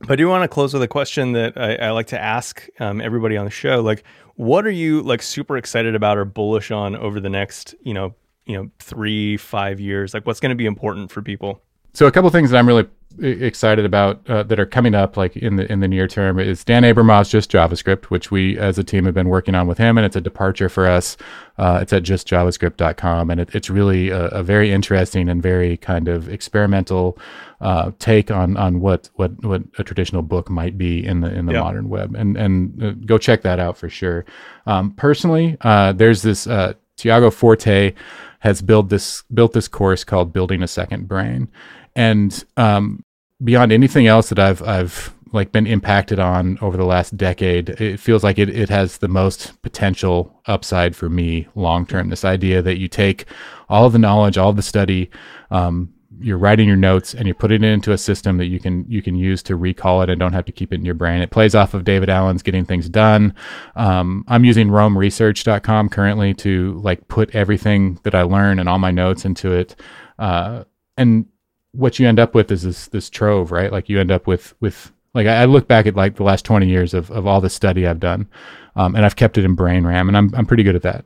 [0.00, 2.66] But I do want to close with a question that I, I like to ask
[2.78, 3.80] um, everybody on the show.
[3.80, 4.04] Like,
[4.36, 8.14] what are you like super excited about or bullish on over the next, you know,
[8.46, 10.14] you know, three, five years?
[10.14, 11.62] Like, what's going to be important for people?
[11.98, 12.86] So, a couple things that I'm really
[13.20, 16.62] excited about uh, that are coming up like in the in the near term is
[16.62, 19.98] Dan Abramov's Just JavaScript, which we as a team have been working on with him,
[19.98, 21.16] and it's a departure for us.
[21.58, 26.06] Uh, it's at justjavascript.com, and it, it's really a, a, very interesting and very kind
[26.06, 27.18] of experimental
[27.60, 31.46] uh, take on on what what what a traditional book might be in the in
[31.46, 34.24] the modern web, and and uh, go check that out for sure.
[34.66, 37.94] Um, personally, uh, there's this uh, Tiago Forte
[38.40, 41.48] has built this built this course called Building a Second Brain,
[41.96, 43.04] and um,
[43.42, 48.00] beyond anything else that I've I've like been impacted on over the last decade, it
[48.00, 52.08] feels like it, it has the most potential upside for me long term.
[52.08, 53.26] This idea that you take
[53.68, 55.10] all of the knowledge, all of the study,
[55.50, 58.84] um, you're writing your notes and you're putting it into a system that you can
[58.88, 61.20] you can use to recall it and don't have to keep it in your brain.
[61.20, 63.34] It plays off of David Allen's Getting Things Done.
[63.76, 68.90] Um, I'm using RoamResearch.com currently to like put everything that I learn and all my
[68.90, 69.76] notes into it.
[70.18, 70.64] Uh,
[70.96, 71.26] and
[71.72, 73.70] what you end up with is this this trove, right?
[73.70, 76.44] Like you end up with with like I, I look back at like the last
[76.44, 78.28] 20 years of, of all the study I've done,
[78.76, 81.04] um, and I've kept it in brain RAM, and I'm I'm pretty good at that.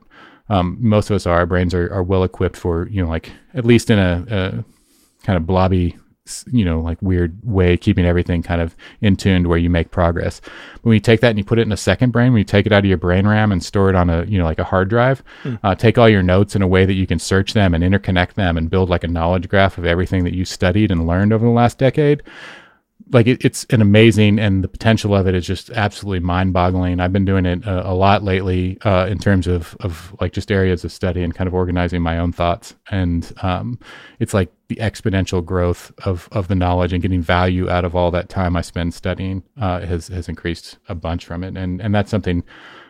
[0.49, 1.37] Um, most of us are.
[1.37, 4.72] Our brains are, are well equipped for you know like at least in a, a
[5.23, 5.97] kind of blobby
[6.51, 10.39] you know, like weird way, keeping everything kind of in tuned where you make progress.
[10.83, 12.65] When you take that and you put it in a second brain, when you take
[12.65, 14.63] it out of your brain RAM and store it on a, you know, like a
[14.63, 15.59] hard drive, mm.
[15.63, 18.35] uh, take all your notes in a way that you can search them and interconnect
[18.35, 21.45] them and build like a knowledge graph of everything that you studied and learned over
[21.45, 22.23] the last decade
[23.11, 26.99] like it, it's an amazing and the potential of it is just absolutely mind-boggling.
[26.99, 30.51] I've been doing it a, a lot lately uh, in terms of of like just
[30.51, 32.75] areas of study and kind of organizing my own thoughts.
[32.91, 33.79] And um,
[34.19, 38.09] it's like the exponential growth of of the knowledge and getting value out of all
[38.11, 41.57] that time i spend studying uh, has has increased a bunch from it.
[41.57, 42.43] And and that's something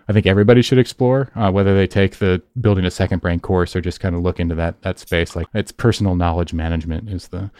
[0.07, 3.75] I think everybody should explore, uh, whether they take the building a second brain course
[3.75, 5.35] or just kind of look into that that space.
[5.35, 7.51] Like it's personal knowledge management is the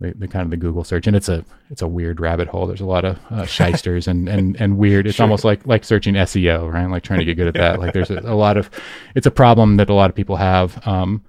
[0.00, 2.66] the, the, kind of the Google search, and it's a it's a weird rabbit hole.
[2.66, 5.06] There's a lot of uh, shysters and, and and weird.
[5.06, 5.24] It's sure.
[5.24, 6.86] almost like like searching SEO, right?
[6.86, 7.78] Like trying to get good at that.
[7.78, 8.70] Like there's a, a, lot of
[9.14, 10.86] it's a problem that a lot of people have.
[10.86, 11.24] Um,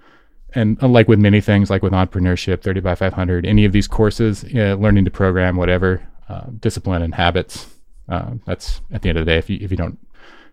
[0.55, 4.43] and like with many things, like with entrepreneurship, 30 by 500, any of these courses,
[4.53, 7.67] learning to program, whatever, uh, discipline and habits.
[8.07, 9.97] Uh, that's at the end of the day, if you if you don't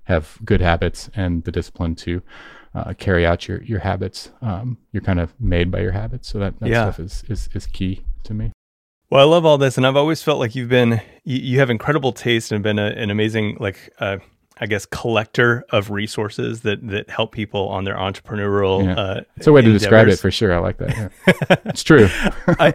[0.05, 2.23] have good habits and the discipline to
[2.75, 4.31] uh, carry out your your habits.
[4.43, 6.85] Um, you're kind of made by your habits, so that, that yeah.
[6.85, 8.53] stuff is, is is key to me.
[9.11, 11.71] Well, I love all this, and I've always felt like you've been you, you have
[11.71, 14.19] incredible taste and been a, an amazing like uh,
[14.61, 18.85] I guess collector of resources that that help people on their entrepreneurial.
[18.85, 18.95] Yeah.
[18.95, 19.81] Uh, it's a way endeavors.
[19.81, 20.55] to describe it for sure.
[20.55, 20.91] I like that.
[20.91, 21.57] Yeah.
[21.65, 22.09] it's true.
[22.47, 22.75] I,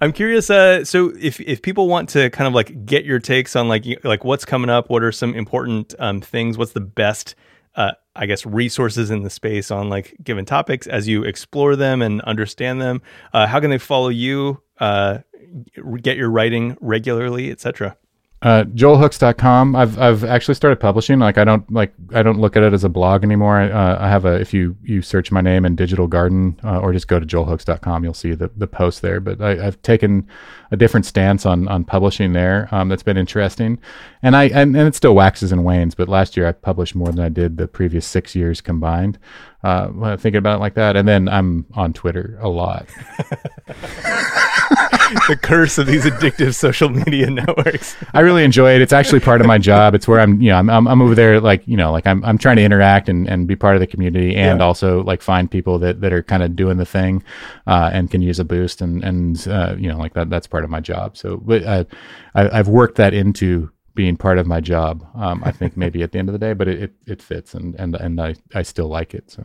[0.00, 0.50] I'm curious.
[0.50, 3.84] Uh, so if if people want to kind of like get your takes on like
[4.04, 6.58] like what's coming up, what are some important um, things?
[6.58, 7.34] What's the best
[7.76, 12.02] uh, I guess resources in the space on like given topics as you explore them
[12.02, 13.02] and understand them.
[13.32, 14.62] Uh, how can they follow you?
[14.78, 15.18] Uh,
[16.00, 17.96] get your writing regularly, etc.
[18.44, 19.74] Uh, joelhooks.com.
[19.74, 21.18] I've I've actually started publishing.
[21.18, 23.56] Like I don't like I don't look at it as a blog anymore.
[23.56, 26.78] I, uh, I have a if you you search my name in Digital Garden uh,
[26.78, 29.18] or just go to joelhooks.com, you'll see the the post there.
[29.18, 30.28] But I, have taken
[30.70, 32.68] a different stance on on publishing there.
[32.70, 33.78] Um, that's been interesting,
[34.22, 35.94] and I and, and it still waxes and wanes.
[35.94, 39.18] But last year I published more than I did the previous six years combined.
[39.62, 42.86] Uh, thinking about it like that, and then I'm on Twitter a lot.
[45.28, 47.96] the curse of these addictive social media networks.
[48.12, 48.80] I really enjoy it.
[48.80, 49.94] It's actually part of my job.
[49.94, 52.24] It's where I'm, you know, I'm, I'm, I'm over there, like, you know, like I'm,
[52.24, 54.64] I'm trying to interact and, and be part of the community and Yeah.
[54.64, 57.22] also like find people that, that are kind of doing the thing,
[57.66, 60.64] uh, and can use a boost and, and, uh, you know, like that, that's part
[60.64, 61.16] of my job.
[61.16, 61.86] So, but I,
[62.34, 65.06] I, I've worked that into being part of my job.
[65.14, 67.54] Um, I think maybe at the end of the day, but it, it, it fits
[67.54, 69.30] and, and, and I, I still like it.
[69.30, 69.44] So.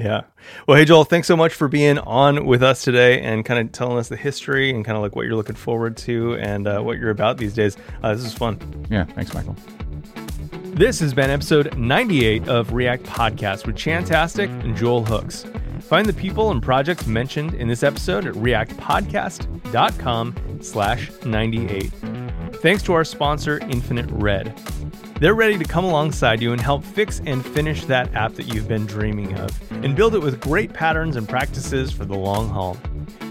[0.00, 0.22] Yeah.
[0.66, 3.70] Well, hey, Joel, thanks so much for being on with us today and kind of
[3.72, 6.80] telling us the history and kind of like what you're looking forward to and uh,
[6.80, 7.76] what you're about these days.
[8.02, 8.86] Uh, this is fun.
[8.90, 9.04] Yeah.
[9.04, 9.54] Thanks, Michael.
[10.72, 15.44] This has been episode 98 of React Podcast with Chantastic and Joel Hooks.
[15.80, 21.92] Find the people and projects mentioned in this episode at reactpodcast.com slash 98.
[22.62, 24.58] Thanks to our sponsor, Infinite Red.
[25.20, 28.66] They're ready to come alongside you and help fix and finish that app that you've
[28.66, 29.50] been dreaming of
[29.84, 32.78] and build it with great patterns and practices for the long haul.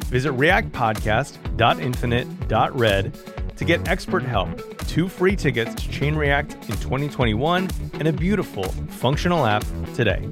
[0.05, 3.19] Visit reactpodcast.infinite.red
[3.57, 8.65] to get expert help, two free tickets to Chain React in 2021, and a beautiful,
[8.89, 9.65] functional app
[9.95, 10.29] today.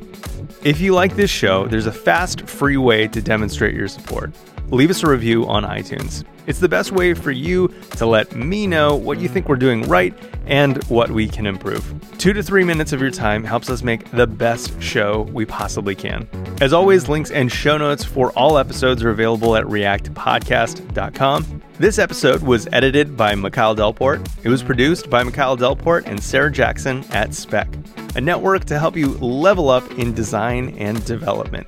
[0.63, 4.31] If you like this show, there's a fast, free way to demonstrate your support.
[4.69, 6.23] Leave us a review on iTunes.
[6.47, 7.67] It's the best way for you
[7.97, 10.13] to let me know what you think we're doing right
[10.45, 11.93] and what we can improve.
[12.17, 15.93] Two to three minutes of your time helps us make the best show we possibly
[15.93, 16.27] can.
[16.61, 21.61] As always, links and show notes for all episodes are available at reactpodcast.com.
[21.79, 24.27] This episode was edited by Mikhail Delport.
[24.43, 27.67] It was produced by Mikhail Delport and Sarah Jackson at Spec,
[28.15, 31.67] a network to help you level up in design and development.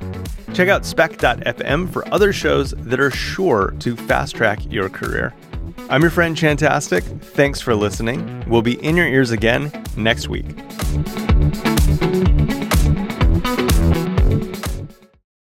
[0.55, 5.33] Check out spec.fm for other shows that are sure to fast track your career.
[5.89, 7.03] I'm your friend Chantastic.
[7.03, 8.43] Thanks for listening.
[8.47, 10.45] We'll be in your ears again next week.